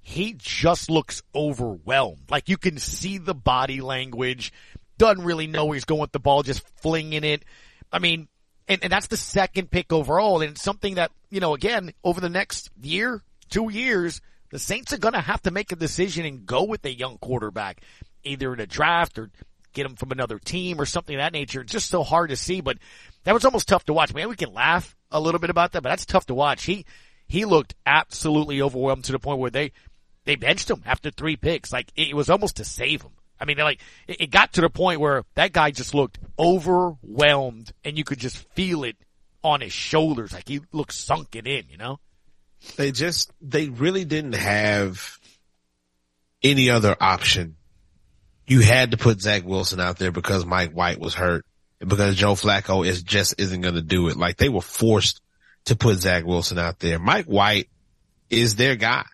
[0.00, 2.30] he just looks overwhelmed.
[2.30, 4.52] Like you can see the body language.
[4.98, 7.44] Doesn't really know where he's going with the ball, just flinging it.
[7.92, 8.28] I mean,
[8.70, 10.40] and, and that's the second pick overall.
[10.40, 14.98] And something that, you know, again, over the next year, two years, the Saints are
[14.98, 17.80] going to have to make a decision and go with a young quarterback,
[18.22, 19.30] either in a draft or
[19.72, 21.62] get him from another team or something of that nature.
[21.62, 22.78] It's just so hard to see, but
[23.24, 24.14] that was almost tough to watch.
[24.14, 26.64] Man, we can laugh a little bit about that, but that's tough to watch.
[26.64, 26.86] He,
[27.26, 29.72] he looked absolutely overwhelmed to the point where they,
[30.26, 31.72] they benched him after three picks.
[31.72, 33.10] Like it was almost to save him.
[33.40, 37.72] I mean, like it, it got to the point where that guy just looked overwhelmed
[37.84, 38.96] and you could just feel it
[39.42, 40.32] on his shoulders.
[40.32, 41.98] Like he looked sunken in, you know?
[42.76, 45.18] They just, they really didn't have
[46.42, 47.56] any other option.
[48.46, 51.46] You had to put Zach Wilson out there because Mike White was hurt
[51.80, 54.16] and because Joe Flacco is just isn't going to do it.
[54.16, 55.20] Like they were forced
[55.66, 56.98] to put Zach Wilson out there.
[56.98, 57.68] Mike White
[58.28, 59.04] is their guy.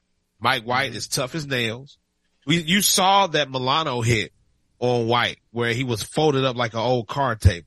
[0.40, 0.96] Mike White mm-hmm.
[0.96, 1.98] is tough as nails.
[2.46, 4.32] We, you saw that Milano hit
[4.78, 7.66] on White where he was folded up like an old card table.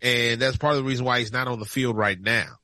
[0.00, 2.56] And that's part of the reason why he's not on the field right now.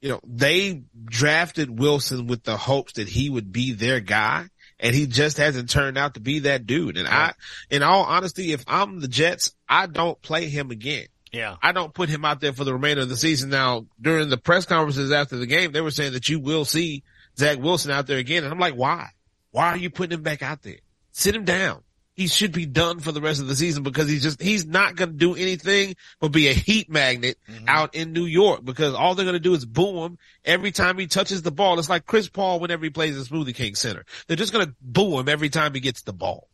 [0.00, 4.94] You know, they drafted Wilson with the hopes that he would be their guy and
[4.94, 6.96] he just hasn't turned out to be that dude.
[6.96, 7.34] And I,
[7.68, 11.06] in all honesty, if I'm the Jets, I don't play him again.
[11.32, 11.56] Yeah.
[11.62, 13.50] I don't put him out there for the remainder of the season.
[13.50, 17.04] Now, during the press conferences after the game, they were saying that you will see
[17.38, 18.42] Zach Wilson out there again.
[18.42, 19.10] And I'm like, why?
[19.52, 20.78] Why are you putting him back out there?
[21.12, 21.82] Sit him down.
[22.14, 24.94] He should be done for the rest of the season because he's just, he's not
[24.94, 29.14] going to do anything but be a heat magnet out in New York because all
[29.14, 31.78] they're going to do is boo him every time he touches the ball.
[31.78, 34.04] It's like Chris Paul whenever he plays in Smoothie King Center.
[34.26, 36.48] They're just going to boo him every time he gets the ball.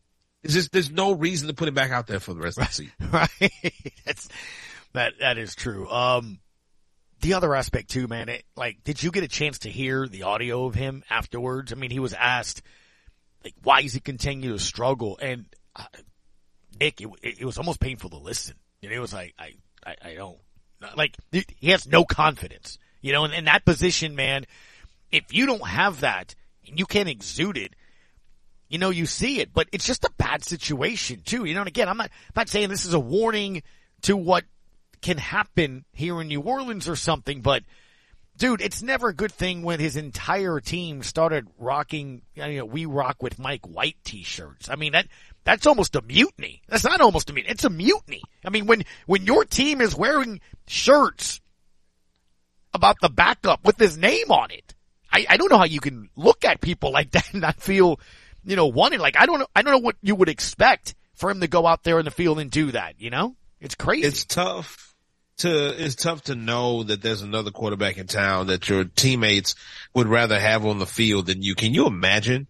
[0.44, 2.68] It's just, there's no reason to put him back out there for the rest of
[2.68, 2.92] the season.
[3.10, 3.52] right?
[4.04, 4.28] That's
[4.92, 5.88] that that is true.
[5.90, 6.38] Um,
[7.20, 8.28] the other aspect too, man.
[8.28, 11.72] It, like, did you get a chance to hear the audio of him afterwards?
[11.72, 12.62] I mean, he was asked,
[13.46, 15.18] like, why does he continue to struggle?
[15.22, 15.84] And uh,
[16.80, 18.56] Nick, it, it, was almost painful to listen.
[18.82, 19.52] And it was like, I,
[19.86, 20.38] I, I don't
[20.96, 21.16] like.
[21.30, 22.78] He has no confidence.
[23.00, 24.46] You know, in, in that position, man.
[25.12, 26.34] If you don't have that
[26.66, 27.74] and you can't exude it,
[28.68, 31.44] you know, you see it, but it's just a bad situation too.
[31.44, 33.62] You know, and again, I'm not, I'm not saying this is a warning
[34.02, 34.44] to what
[35.02, 37.62] can happen here in New Orleans or something, but
[38.36, 42.86] dude, it's never a good thing when his entire team started rocking, you know, we
[42.86, 44.68] rock with Mike White t-shirts.
[44.70, 45.06] I mean, that,
[45.44, 46.62] that's almost a mutiny.
[46.68, 47.52] That's not almost a mutiny.
[47.52, 48.22] It's a mutiny.
[48.44, 51.40] I mean, when, when your team is wearing shirts
[52.74, 54.74] about the backup with his name on it,
[55.10, 58.00] I, I don't know how you can look at people like that and not feel,
[58.44, 59.00] you know, wanted.
[59.00, 61.66] Like, I don't know, I don't know what you would expect for him to go
[61.66, 63.36] out there in the field and do that, you know?
[63.58, 64.06] It's crazy.
[64.06, 64.94] It's tough
[65.38, 69.54] to, it's tough to know that there's another quarterback in town that your teammates
[69.94, 71.54] would rather have on the field than you.
[71.54, 72.46] Can you imagine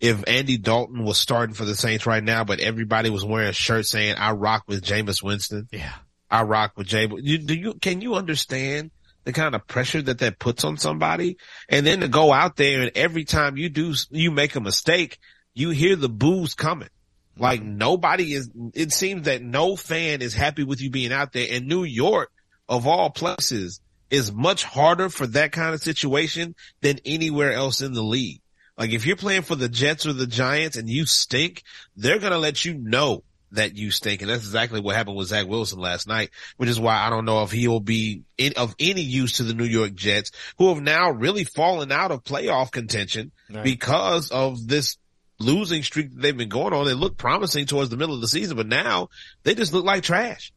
[0.00, 3.52] if Andy Dalton was starting for the Saints right now, but everybody was wearing a
[3.52, 5.68] shirt saying, I rock with Jameis Winston.
[5.70, 5.92] Yeah.
[6.30, 6.92] I rock with.
[6.92, 8.90] You, do you, can you understand
[9.24, 11.36] the kind of pressure that that puts on somebody.
[11.68, 15.18] And then to go out there and every time you do, you make a mistake,
[15.54, 16.88] you hear the boos coming.
[17.36, 21.46] Like nobody is, it seems that no fan is happy with you being out there
[21.50, 22.30] and New York
[22.68, 27.92] of all places is much harder for that kind of situation than anywhere else in
[27.94, 28.40] the league.
[28.76, 31.62] Like if you're playing for the Jets or the Giants and you stink,
[31.96, 33.22] they're going to let you know
[33.52, 34.20] that you stink.
[34.22, 37.24] And that's exactly what happened with Zach Wilson last night, which is why I don't
[37.24, 40.68] know if he will be in, of any use to the New York Jets who
[40.68, 43.64] have now really fallen out of playoff contention Right.
[43.64, 44.98] because of this
[45.40, 46.86] losing streak that they've been going on.
[46.86, 49.08] They look promising towards the middle of the season, but now
[49.42, 50.52] they just look like trash.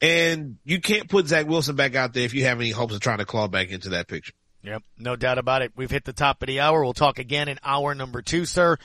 [0.00, 3.00] And you can't put Zach Wilson back out there if you have any hopes of
[3.00, 4.32] trying to claw back into that picture.
[4.62, 5.72] Yep, no doubt about it.
[5.76, 6.82] We've hit the top of the hour.
[6.82, 8.78] We'll talk again in hour number two, sir.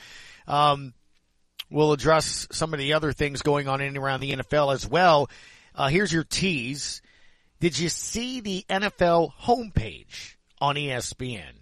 [0.46, 0.94] Um,
[1.70, 4.86] we'll address some of the other things going on in and around the NFL as
[4.86, 5.30] well.
[5.74, 7.00] Uh, here's your tease.
[7.60, 11.52] Did you see the NFL homepage on ESPN?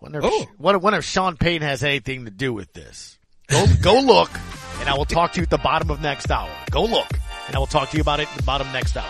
[0.00, 3.18] Wonder if, wonder, wonder if Sean Payton has anything to do with this.
[3.52, 4.30] Go, go look,
[4.80, 6.48] and I will talk to you at the bottom of next hour.
[6.70, 7.06] Go look,
[7.46, 9.04] and I will talk to you about it at the bottom next hour.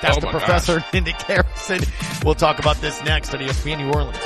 [0.00, 1.80] That's Oh the my professor, Nick Harrison.
[2.24, 4.16] We'll talk about this next on ESPN New Orleans.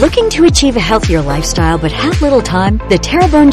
[0.00, 2.78] Looking to achieve a healthier lifestyle but have little time?
[2.88, 3.52] The Terrebonne